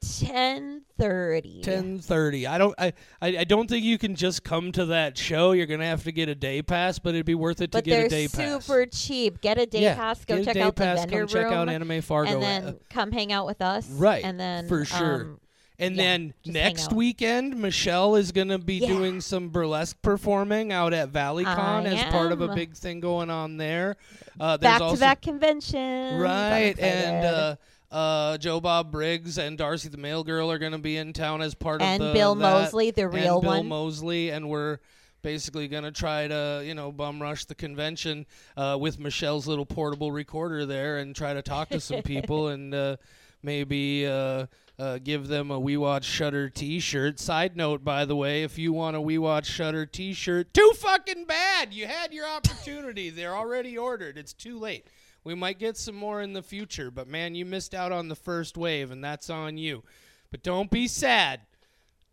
Ten 0.02 0.84
thirty. 0.98 1.62
Ten 1.62 2.00
thirty. 2.00 2.48
I 2.48 2.58
don't. 2.58 2.74
I, 2.78 2.94
I. 3.22 3.38
I 3.40 3.44
don't 3.44 3.70
think 3.70 3.84
you 3.84 3.98
can 3.98 4.16
just 4.16 4.44
come 4.46 4.72
to 4.74 4.86
that 4.88 5.18
show. 5.18 5.52
You're 5.52 5.66
gonna 5.66 5.86
have 5.86 6.04
to 6.06 6.12
get 6.14 6.30
a 6.30 6.36
day 6.36 6.62
pass, 6.62 7.00
but 7.00 7.10
it'd 7.16 7.26
be 7.26 7.36
worth 7.36 7.60
it 7.62 7.72
to 7.74 7.80
But 7.80 7.84
get 7.84 8.06
a 8.06 8.10
day 8.10 8.28
pass. 8.30 8.66
super 8.66 8.86
cheap. 8.86 9.42
Get 9.42 9.58
a 9.58 9.66
day 9.66 9.82
yeah, 9.84 9.96
pass. 9.96 10.24
Go 10.24 10.36
get 10.36 10.42
a 10.42 10.46
check 10.46 10.54
day 10.54 10.62
out 10.62 10.76
pass, 10.78 11.02
the 11.02 11.08
vendor 11.08 11.20
come 11.20 11.28
check 11.28 11.52
out 11.52 11.68
Anime 11.70 12.02
Fargo. 12.02 12.32
and 12.32 12.44
Uh, 12.44 12.72
then 12.72 12.80
come 12.90 13.12
hang 13.12 13.34
out 13.34 13.46
with 13.46 13.62
us. 13.62 13.90
Right, 13.90 14.24
And 14.24 14.40
then 14.40 14.68
for 14.70 14.86
sure. 14.86 15.16
um, 15.22 15.40
And 15.82 15.96
Yeah, 15.96 16.04
then 16.04 16.34
next 16.46 16.92
weekend, 16.94 17.56
Michelle 17.58 18.16
is 18.16 18.32
going 18.34 18.50
to 18.50 18.58
be 18.58 18.76
Yeah. 18.80 18.88
doing 18.90 19.22
some 19.22 19.48
burlesque 19.50 20.02
performing 20.02 20.74
out 20.74 20.94
at 20.94 21.12
ValleyCon 21.12 21.48
I 21.48 21.84
as 21.86 22.04
part 22.12 22.32
of 22.34 22.42
a 22.42 22.50
big 22.50 22.74
thing 22.76 23.00
going 23.00 23.30
on 23.30 23.56
there. 23.58 23.96
Uh, 24.40 24.58
there's 24.58 24.80
back 24.80 24.92
to 24.94 25.00
back 25.00 25.22
convention. 25.22 26.20
Right, 26.20 26.78
and 26.80 27.26
uh, 27.26 27.56
uh, 27.92 28.38
Joe 28.38 28.60
Bob 28.60 28.92
Briggs 28.92 29.38
and 29.38 29.58
Darcy 29.58 29.90
the 29.90 29.98
Mail 29.98 30.24
Girl 30.24 30.52
are 30.52 30.58
going 30.58 30.72
to 30.74 30.78
be 30.78 30.98
in 30.98 31.14
town 31.14 31.42
as 31.42 31.56
part 31.56 31.82
and 31.82 32.02
of 32.02 32.10
the 32.10 32.14
Bill 32.14 32.36
that, 32.36 32.42
Moseley, 32.42 32.92
the 32.92 33.08
real 33.08 33.36
and 33.36 33.42
Bill 33.42 33.52
one. 33.60 33.68
Moseley, 33.68 34.30
and 34.30 34.50
we're 34.50 34.80
basically 35.22 35.68
going 35.68 35.84
to 35.84 35.92
try 35.92 36.28
to 36.28 36.64
you 36.66 36.74
know 36.76 36.92
bum 36.92 37.22
rush 37.22 37.46
the 37.46 37.56
convention 37.56 38.26
uh, 38.58 38.78
with 38.80 39.00
Michelle's 39.00 39.48
little 39.48 39.66
portable 39.66 40.12
recorder 40.12 40.66
there 40.66 40.98
and 40.98 41.16
try 41.16 41.34
to 41.34 41.42
talk 41.42 41.70
to 41.70 41.80
some 41.80 42.02
people 42.02 42.48
and. 42.50 42.74
Uh, 42.74 42.98
maybe 43.44 44.06
uh, 44.06 44.46
uh, 44.78 45.00
give 45.04 45.28
them 45.28 45.52
a 45.52 45.60
We 45.60 45.78
Watch 45.78 46.06
Shudder 46.06 46.50
T-shirt. 46.50 47.20
Side 47.20 47.56
note, 47.56 47.84
by 47.84 48.06
the 48.06 48.16
way, 48.16 48.44
if 48.44 48.58
you 48.58 48.74
want 48.74 48.96
a 48.96 49.02
We 49.02 49.18
Watch 49.18 49.48
Shudder 49.48 49.86
T-shirt, 49.86 50.54
too 50.54 50.72
fucking 50.78 51.26
bad. 51.26 51.74
You 51.74 51.88
had 51.88 52.14
your 52.14 52.28
opportunity. 52.28 53.10
They're 53.10 53.36
already 53.36 53.78
ordered. 53.78 54.18
It's 54.18 54.34
too 54.34 54.58
late. 54.58 54.88
We 55.30 55.36
might 55.36 55.60
get 55.60 55.78
some 55.78 55.94
more 55.94 56.24
in 56.24 56.34
the 56.34 56.42
future, 56.42 56.90
but 56.90 57.08
man, 57.08 57.36
you 57.36 57.46
missed 57.46 57.76
out 57.76 57.92
on 57.92 58.08
the 58.08 58.16
first 58.16 58.58
wave, 58.58 58.90
and 58.90 59.04
that's 59.04 59.30
on 59.30 59.60
you. 59.60 59.84
But 60.32 60.42
don't 60.42 60.72
be 60.72 60.88
sad. 60.88 61.42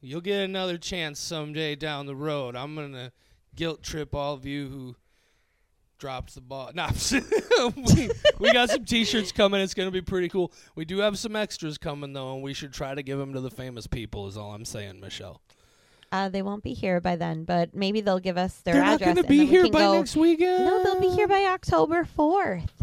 You'll 0.03 0.21
get 0.21 0.45
another 0.45 0.77
chance 0.77 1.19
someday 1.19 1.77
down 1.77 2.05
the 2.05 2.15
road. 2.15 2.55
I'm 2.55 2.75
gonna 2.75 3.13
guilt 3.55 3.83
trip 3.83 4.15
all 4.15 4.35
of 4.35 4.45
you 4.45 4.69
who 4.69 4.97
dropped 5.99 6.35
the 6.35 6.43
ball. 6.43 6.73
Nah, 6.75 6.91
we, 7.97 8.11
we 8.39 8.53
got 8.53 8.69
some 8.69 8.85
T-shirts 8.85 9.33
coming. 9.33 9.63
It's 9.63 9.73
gonna 9.73 9.91
be 9.91 10.03
pretty 10.03 10.29
cool. 10.29 10.53
We 10.75 10.85
do 10.85 10.99
have 10.99 11.19
some 11.19 11.37
extras 11.37 11.79
coming 11.79 12.13
though, 12.13 12.35
and 12.35 12.43
we 12.43 12.53
should 12.53 12.75
try 12.75 12.95
to 12.95 13.03
give 13.03 13.19
them 13.19 13.33
to 13.33 13.41
the 13.41 13.51
famous 13.51 13.87
people. 13.87 14.27
Is 14.27 14.37
all 14.37 14.53
I'm 14.53 14.67
saying, 14.67 15.01
Michelle. 15.01 15.41
Uh, 16.13 16.29
they 16.29 16.43
won't 16.43 16.63
be 16.63 16.73
here 16.73 17.01
by 17.01 17.17
then, 17.17 17.45
but 17.45 17.75
maybe 17.75 18.01
they'll 18.01 18.21
give 18.21 18.37
us 18.37 18.57
their 18.61 18.75
They're 18.75 18.85
not 18.85 19.01
gonna 19.01 19.25
be 19.25 19.45
here 19.47 19.69
by 19.71 19.81
go- 19.81 19.99
next 19.99 20.17
weekend. 20.17 20.65
No, 20.65 20.85
they'll 20.85 21.01
be 21.01 21.09
here 21.09 21.29
by 21.29 21.45
October 21.47 22.05
fourth. 22.05 22.76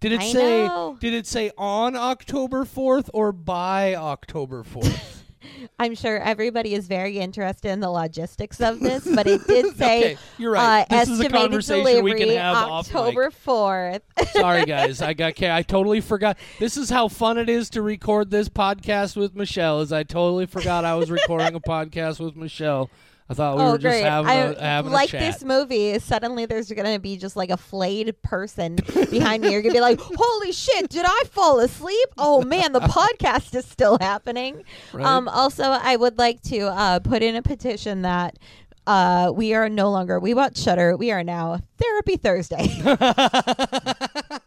Did 0.00 0.12
it 0.12 0.20
I 0.20 0.32
say? 0.32 0.66
know. 0.66 0.96
Did 1.00 1.14
it 1.14 1.26
say 1.26 1.50
on 1.58 1.96
October 1.96 2.64
fourth 2.64 3.10
or 3.12 3.32
by 3.32 3.94
October 3.94 4.62
fourth? 4.62 5.24
I'm 5.78 5.94
sure 5.94 6.18
everybody 6.18 6.74
is 6.74 6.86
very 6.86 7.18
interested 7.18 7.70
in 7.70 7.80
the 7.80 7.90
logistics 7.90 8.60
of 8.60 8.80
this, 8.80 9.06
but 9.12 9.26
it 9.26 9.46
did 9.46 9.76
say 9.76 9.98
okay, 9.98 10.18
you're 10.36 10.52
right. 10.52 10.82
uh, 10.82 10.96
this 10.98 11.08
is 11.08 11.20
a 11.20 11.24
estimated 11.24 11.50
conversation 11.50 12.04
we 12.04 12.14
can 12.14 12.28
have. 12.30 12.56
October 12.56 13.30
fourth. 13.30 14.02
Sorry, 14.32 14.64
guys. 14.64 15.00
I 15.02 15.14
got. 15.14 15.40
I 15.42 15.62
totally 15.62 16.00
forgot. 16.00 16.38
This 16.58 16.76
is 16.76 16.90
how 16.90 17.08
fun 17.08 17.38
it 17.38 17.48
is 17.48 17.70
to 17.70 17.82
record 17.82 18.30
this 18.30 18.48
podcast 18.48 19.16
with 19.16 19.34
Michelle. 19.34 19.80
Is 19.80 19.92
I 19.92 20.02
totally 20.02 20.46
forgot 20.46 20.84
I 20.84 20.94
was 20.94 21.10
recording 21.10 21.54
a 21.54 21.60
podcast 21.60 22.20
with 22.20 22.36
Michelle. 22.36 22.90
I 23.30 23.34
thought 23.34 23.56
we 23.56 23.62
oh, 23.62 23.72
were 23.72 23.78
just 23.78 23.92
great! 23.92 24.04
having 24.04 24.30
I 24.30 24.34
a 24.34 24.60
having 24.60 24.92
like 24.92 25.10
this 25.10 25.44
movie. 25.44 25.98
Suddenly, 25.98 26.46
there's 26.46 26.72
gonna 26.72 26.98
be 26.98 27.18
just 27.18 27.36
like 27.36 27.50
a 27.50 27.58
flayed 27.58 28.20
person 28.22 28.76
behind 29.10 29.42
me. 29.42 29.52
You're 29.52 29.60
gonna 29.60 29.74
be 29.74 29.80
like, 29.80 30.00
"Holy 30.02 30.52
shit! 30.52 30.88
Did 30.88 31.04
I 31.06 31.24
fall 31.30 31.60
asleep? 31.60 32.08
Oh 32.16 32.42
man, 32.42 32.72
the 32.72 32.80
podcast 32.80 33.54
is 33.54 33.66
still 33.66 33.98
happening." 34.00 34.64
Right? 34.94 35.04
Um, 35.04 35.28
also, 35.28 35.64
I 35.64 35.96
would 35.96 36.16
like 36.16 36.40
to 36.44 36.68
uh, 36.68 37.00
put 37.00 37.22
in 37.22 37.36
a 37.36 37.42
petition 37.42 38.02
that 38.02 38.38
uh, 38.86 39.30
we 39.34 39.52
are 39.52 39.68
no 39.68 39.90
longer 39.90 40.18
we 40.18 40.32
watch 40.32 40.56
Shudder. 40.56 40.96
We 40.96 41.10
are 41.10 41.22
now 41.22 41.60
Therapy 41.76 42.16
Thursday 42.16 42.66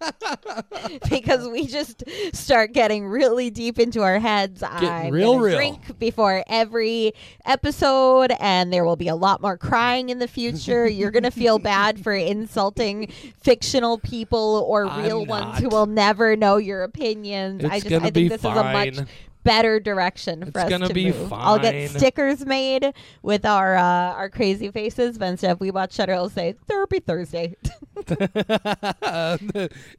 because 1.09 1.47
we 1.47 1.67
just 1.67 2.03
start 2.33 2.73
getting 2.73 3.07
really 3.07 3.49
deep 3.49 3.79
into 3.79 4.01
our 4.01 4.19
heads. 4.19 4.63
I'm 4.63 5.11
real 5.11 5.39
real. 5.39 5.55
Drink 5.55 5.99
before 5.99 6.43
every 6.47 7.13
episode, 7.45 8.31
and 8.39 8.71
there 8.71 8.85
will 8.85 8.95
be 8.95 9.07
a 9.07 9.15
lot 9.15 9.41
more 9.41 9.57
crying 9.57 10.09
in 10.09 10.19
the 10.19 10.27
future. 10.27 10.87
You're 10.87 11.11
gonna 11.11 11.31
feel 11.31 11.59
bad 11.71 12.03
for 12.03 12.13
insulting 12.13 13.11
fictional 13.41 13.97
people 13.99 14.65
or 14.67 14.87
I'm 14.87 15.03
real 15.03 15.25
ones 15.25 15.59
who 15.59 15.69
will 15.69 15.85
never 15.87 16.35
know 16.35 16.57
your 16.57 16.83
opinions. 16.83 17.63
I 17.63 17.79
just 17.79 17.91
I 17.91 18.09
think 18.09 18.29
this 18.29 18.39
is 18.39 18.45
a 18.45 18.49
much 18.49 18.95
fine. 18.97 19.07
Better 19.43 19.79
direction 19.79 20.43
It's 20.43 20.51
for 20.51 20.59
us 20.59 20.69
gonna 20.69 20.87
to 20.87 20.93
be 20.93 21.11
move. 21.11 21.33
I'll 21.33 21.57
get 21.57 21.89
stickers 21.89 22.45
made 22.45 22.93
with 23.23 23.45
our 23.45 23.75
uh, 23.75 23.81
our 24.13 24.29
crazy 24.29 24.69
faces, 24.69 25.17
but 25.17 25.25
instead 25.29 25.59
we 25.59 25.71
watch 25.71 25.93
Shudder, 25.93 26.13
it'll 26.13 26.29
say 26.29 26.55
Therapy 26.67 26.99
Thursday. 26.99 27.55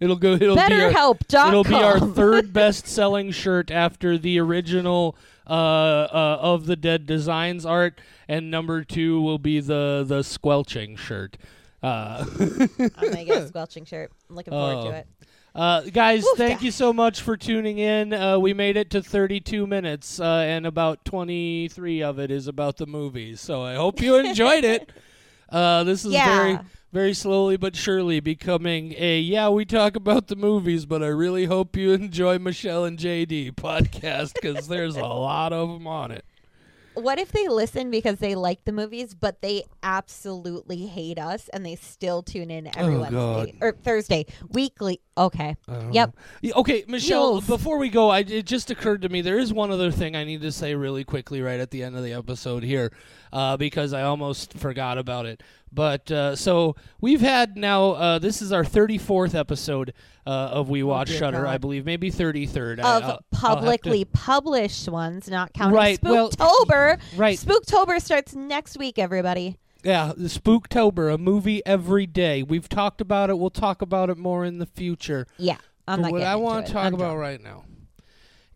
it'll 0.01 0.17
go. 0.17 0.33
It'll 0.35 0.55
be 0.57 0.61
our, 0.61 0.69
BetterHelp.com. 0.71 1.49
It'll 1.49 1.65
be 1.65 1.75
our 1.75 1.99
third 2.15 2.53
best-selling 2.53 3.31
shirt 3.33 3.71
after 3.71 4.17
the 4.19 4.39
original 4.39 5.17
uh, 5.47 5.53
uh, 5.53 6.39
of 6.41 6.67
the 6.67 6.77
Dead 6.77 7.07
Designs 7.07 7.67
art, 7.67 8.01
and 8.29 8.51
number 8.51 8.85
two 8.85 9.21
will 9.21 9.39
be 9.39 9.61
the 9.61 10.05
the 10.07 10.23
squelching 10.23 10.97
shirt. 10.97 11.37
Uh, 11.83 12.25
I'm 12.39 12.69
gonna 13.01 13.25
get 13.25 13.43
a 13.43 13.49
squelching 13.49 13.85
shirt. 13.85 14.13
I'm 14.31 14.37
looking 14.37 14.53
forward 14.53 14.87
Oh. 14.87 14.91
to 14.91 14.97
it. 14.99 15.07
Uh, 15.55 15.83
guys, 15.83 16.25
Oof, 16.25 16.39
thank 16.39 16.63
you 16.63 16.71
so 16.71 16.93
much 16.93 17.21
for 17.21 17.37
tuning 17.37 17.79
in. 17.79 18.13
Uh, 18.13 18.39
we 18.39 18.55
made 18.55 18.77
it 18.77 18.89
to 18.91 19.03
32 19.03 19.67
minutes, 19.67 20.19
uh, 20.19 20.45
and 20.47 20.67
about 20.67 21.05
23 21.05 22.03
of 22.03 22.19
it 22.19 22.31
is 22.31 22.47
about 22.49 22.79
the 22.79 22.87
movies. 22.87 23.41
So 23.41 23.63
I 23.63 23.75
hope 23.75 24.01
you 24.01 24.17
enjoyed 24.17 24.65
it. 24.65 24.91
Uh, 25.53 25.85
this 25.85 26.03
is 26.07 26.15
very, 26.35 26.59
very 26.95 27.13
slowly 27.13 27.59
but 27.59 27.77
surely 27.77 28.21
becoming 28.21 28.95
a 28.97 29.19
yeah. 29.21 29.51
We 29.51 29.67
talk 29.67 29.97
about 29.97 30.29
the 30.29 30.35
movies, 30.35 30.87
but 30.87 31.03
I 31.03 31.09
really 31.09 31.45
hope 31.45 31.77
you 31.77 31.93
enjoy 31.93 32.39
Michelle 32.39 32.87
and 32.87 32.99
JD 32.99 33.53
podcast 33.57 34.33
because 34.33 34.67
there's 34.69 34.97
a 34.97 35.05
lot 35.05 35.53
of 35.53 35.69
them 35.69 35.87
on 35.87 36.11
it. 36.11 36.25
What 36.95 37.19
if 37.19 37.33
they 37.33 37.49
listen 37.49 37.91
because 37.91 38.19
they 38.19 38.35
like 38.35 38.65
the 38.65 38.73
movies, 38.73 39.15
but 39.15 39.41
they 39.43 39.65
absolutely 39.83 40.87
hate 40.87 41.19
us 41.19 41.49
and 41.53 41.65
they 41.65 41.75
still 41.77 42.23
tune 42.23 42.51
in 42.51 42.67
every 42.77 42.95
Oh, 42.97 43.01
Wednesday 43.01 43.53
God. 43.53 43.53
or 43.61 43.73
Thursday 43.73 44.27
weekly? 44.51 45.01
Okay. 45.17 45.57
Yep. 45.93 46.17
know. 46.43 46.53
Okay, 46.57 46.85
Michelle. 46.89 47.33
Mules. 47.33 47.47
Before 47.47 47.79
we 47.79 47.89
go, 47.91 48.09
I, 48.09 48.21
it 48.21 48.47
just 48.47 48.71
occurred 48.71 49.03
to 49.03 49.09
me 49.09 49.21
there 49.21 49.39
is 49.39 49.53
one 49.53 49.71
other 49.71 49.91
thing 49.91 50.17
I 50.17 50.25
need 50.25 50.41
to 50.43 50.53
say 50.53 50.75
really 50.75 51.05
quickly 51.05 51.43
right 51.43 51.61
at 51.61 51.71
the 51.71 51.83
end 51.83 51.97
of 51.97 52.03
the 52.03 52.15
episode 52.15 52.63
here, 52.63 52.93
uh, 53.33 53.57
because 53.59 53.93
I 53.93 54.03
almost 54.03 54.55
forgot 54.55 54.97
about 54.97 55.27
it. 55.27 55.43
But 55.71 56.11
uh, 56.11 56.37
so 56.37 56.77
we've 57.01 57.21
had 57.21 57.57
now. 57.57 57.91
Uh, 57.93 58.19
this 58.19 58.41
is 58.43 58.53
our 58.53 58.65
thirty 58.65 58.97
fourth 58.99 59.35
episode 59.35 59.93
uh, 60.27 60.31
of 60.31 60.69
We 60.71 60.83
Watch 60.83 61.11
Oh, 61.11 61.15
Shudder, 61.15 61.47
I 61.47 61.57
believe, 61.59 61.85
maybe 61.87 62.11
thirty 62.11 62.47
third. 62.47 62.79
Of 62.81 63.21
publicly 63.31 64.05
published 64.05 64.89
ones, 64.89 65.29
not 65.31 65.53
counting 65.55 65.75
Right, 65.75 66.03
well- 66.03 66.31
Spooktober. 66.91 67.19
right. 67.19 67.39
Spooktober 67.39 68.01
starts 68.01 68.35
next 68.35 68.79
week, 68.79 68.99
everybody. 68.99 69.57
Yeah, 69.85 70.13
Spooktober, 70.17 71.13
a 71.13 71.19
movie 71.19 71.61
every 71.67 72.07
day. 72.07 72.43
We've 72.43 72.69
talked 72.69 73.01
about 73.01 73.31
it. 73.31 73.39
We'll 73.39 73.51
talk 73.51 73.83
about 73.83 74.11
it 74.11 74.17
more 74.19 74.45
in 74.45 74.59
the 74.59 74.67
future. 74.67 75.27
Yeah. 75.39 75.57
I'm 75.89 75.99
But 76.01 76.03
not 76.03 76.13
what 76.13 76.23
I 76.23 76.37
want 76.37 76.67
to 76.67 76.73
talk 76.73 76.85
I'm 76.87 76.95
about 76.95 77.09
done. 77.11 77.17
right 77.19 77.43
now 77.43 77.65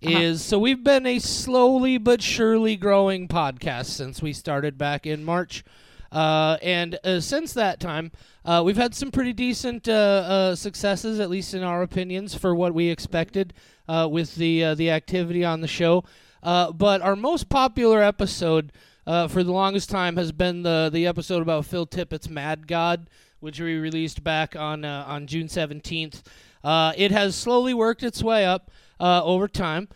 Uh-huh. 0.04 0.18
is 0.18 0.44
so 0.44 0.58
we've 0.60 0.84
been 0.84 1.04
a 1.06 1.18
slowly 1.18 1.98
but 1.98 2.22
surely 2.22 2.76
growing 2.76 3.26
podcast 3.26 3.86
since 3.86 4.22
we 4.22 4.32
started 4.32 4.78
back 4.78 5.06
in 5.06 5.24
March. 5.24 5.64
Uh, 6.12 6.56
and 6.62 6.96
uh, 7.02 7.18
since 7.18 7.52
that 7.54 7.80
time, 7.80 8.12
uh, 8.44 8.62
we've 8.64 8.76
had 8.76 8.94
some 8.94 9.10
pretty 9.10 9.32
decent 9.32 9.88
uh, 9.88 9.92
uh, 9.92 10.54
successes, 10.54 11.18
at 11.18 11.28
least 11.28 11.52
in 11.52 11.64
our 11.64 11.82
opinions, 11.82 12.32
for 12.34 12.54
what 12.54 12.72
we 12.72 12.88
expected 12.88 13.52
uh, 13.88 14.06
with 14.08 14.36
the 14.36 14.62
uh, 14.62 14.74
the 14.76 14.88
activity 14.90 15.44
on 15.44 15.60
the 15.60 15.66
show. 15.68 16.04
Uh, 16.42 16.72
but 16.72 17.03
our 17.03 17.16
most 17.16 17.49
popular 17.49 18.03
episode 18.03 18.72
uh, 19.07 19.29
for 19.29 19.42
the 19.42 19.53
longest 19.53 19.88
time 19.88 20.16
has 20.16 20.33
been 20.33 20.62
the 20.62 20.90
the 20.92 21.07
episode 21.07 21.42
about 21.42 21.66
Phil 21.66 21.87
Tippett's 21.87 22.29
Mad 22.29 22.66
God, 22.66 23.09
which 23.40 23.61
we 23.61 23.77
released 23.77 24.22
back 24.25 24.57
on 24.57 24.85
uh, 24.85 25.05
on 25.07 25.27
June 25.27 25.49
seventeenth. 25.49 26.22
Uh, 26.64 26.92
it 26.96 27.11
has 27.12 27.37
slowly 27.37 27.72
worked 27.72 28.03
its 28.03 28.22
way 28.22 28.44
up 28.44 28.70
uh, 28.99 29.22
over 29.22 29.46
time 29.46 29.88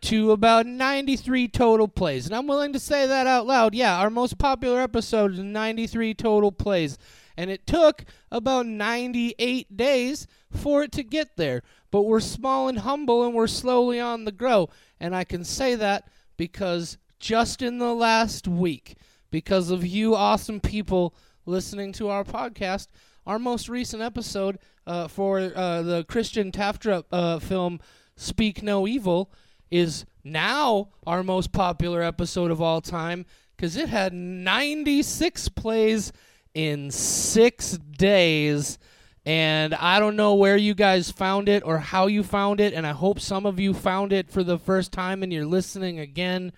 to 0.00 0.32
about 0.32 0.66
93 0.66 1.46
total 1.48 1.86
plays. 1.86 2.26
And 2.26 2.34
I'm 2.34 2.48
willing 2.48 2.72
to 2.72 2.80
say 2.80 3.06
that 3.06 3.26
out 3.26 3.46
loud. 3.46 3.74
Yeah, 3.74 3.98
our 3.98 4.10
most 4.10 4.36
popular 4.36 4.80
episode 4.80 5.32
is 5.32 5.38
93 5.38 6.12
total 6.14 6.52
plays. 6.52 6.98
And 7.40 7.50
it 7.50 7.66
took 7.66 8.04
about 8.30 8.66
98 8.66 9.74
days 9.74 10.26
for 10.50 10.82
it 10.82 10.92
to 10.92 11.02
get 11.02 11.38
there. 11.38 11.62
But 11.90 12.02
we're 12.02 12.20
small 12.20 12.68
and 12.68 12.80
humble 12.80 13.24
and 13.24 13.32
we're 13.32 13.46
slowly 13.46 13.98
on 13.98 14.26
the 14.26 14.30
grow. 14.30 14.68
And 15.00 15.16
I 15.16 15.24
can 15.24 15.42
say 15.44 15.74
that 15.76 16.06
because 16.36 16.98
just 17.18 17.62
in 17.62 17.78
the 17.78 17.94
last 17.94 18.46
week, 18.46 18.98
because 19.30 19.70
of 19.70 19.86
you 19.86 20.14
awesome 20.14 20.60
people 20.60 21.14
listening 21.46 21.92
to 21.92 22.10
our 22.10 22.24
podcast, 22.24 22.88
our 23.26 23.38
most 23.38 23.70
recent 23.70 24.02
episode 24.02 24.58
uh, 24.86 25.08
for 25.08 25.38
uh, 25.38 25.80
the 25.80 26.04
Christian 26.10 26.52
Tafdrup 26.52 27.04
uh, 27.10 27.38
film 27.38 27.80
Speak 28.16 28.62
No 28.62 28.86
Evil 28.86 29.32
is 29.70 30.04
now 30.22 30.90
our 31.06 31.22
most 31.22 31.52
popular 31.52 32.02
episode 32.02 32.50
of 32.50 32.60
all 32.60 32.82
time 32.82 33.24
because 33.56 33.78
it 33.78 33.88
had 33.88 34.12
96 34.12 35.48
plays 35.48 36.12
in 36.54 36.90
six 36.90 37.78
days. 37.78 38.78
And 39.26 39.74
I 39.74 40.00
don't 40.00 40.16
know 40.16 40.34
where 40.34 40.56
you 40.56 40.74
guys 40.74 41.10
found 41.10 41.48
it 41.48 41.62
or 41.64 41.78
how 41.78 42.06
you 42.06 42.22
found 42.22 42.60
it, 42.60 42.72
and 42.72 42.86
I 42.86 42.92
hope 42.92 43.20
some 43.20 43.44
of 43.46 43.60
you 43.60 43.74
found 43.74 44.12
it 44.12 44.30
for 44.30 44.42
the 44.42 44.58
first 44.58 44.92
time 44.92 45.22
and 45.22 45.32
you're 45.32 45.44
listening 45.44 45.98
again. 45.98 46.52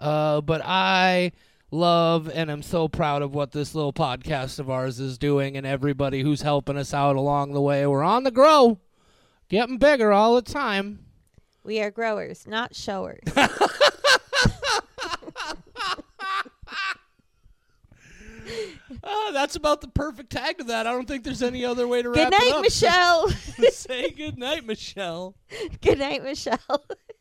Uh, 0.00 0.40
but 0.40 0.62
I 0.64 1.32
love 1.70 2.30
and 2.32 2.50
I'm 2.50 2.62
so 2.62 2.88
proud 2.88 3.22
of 3.22 3.34
what 3.34 3.52
this 3.52 3.74
little 3.74 3.92
podcast 3.92 4.58
of 4.58 4.70
ours 4.70 5.00
is 5.00 5.18
doing 5.18 5.56
and 5.56 5.66
everybody 5.66 6.22
who's 6.22 6.42
helping 6.42 6.76
us 6.76 6.94
out 6.94 7.16
along 7.16 7.52
the 7.52 7.60
way. 7.60 7.86
We're 7.86 8.02
on 8.02 8.24
the 8.24 8.30
grow, 8.30 8.78
getting 9.48 9.78
bigger 9.78 10.12
all 10.12 10.36
the 10.36 10.42
time. 10.42 11.00
We 11.64 11.80
are 11.80 11.90
growers, 11.90 12.46
not 12.46 12.74
showers. 12.74 13.20
Oh, 19.02 19.30
that's 19.32 19.56
about 19.56 19.80
the 19.80 19.88
perfect 19.88 20.30
tag 20.30 20.58
to 20.58 20.64
that. 20.64 20.86
I 20.86 20.92
don't 20.92 21.06
think 21.06 21.24
there's 21.24 21.42
any 21.42 21.64
other 21.64 21.86
way 21.88 22.02
to 22.02 22.10
Good 22.10 22.18
wrap 22.18 22.32
it 22.32 22.38
night, 22.38 22.52
up. 22.54 22.62
Michelle. 22.62 23.28
Say 23.72 24.10
good 24.10 24.38
night, 24.38 24.64
Michelle. 24.64 25.34
Good 25.80 25.98
night, 25.98 26.22
Michelle. 26.22 26.58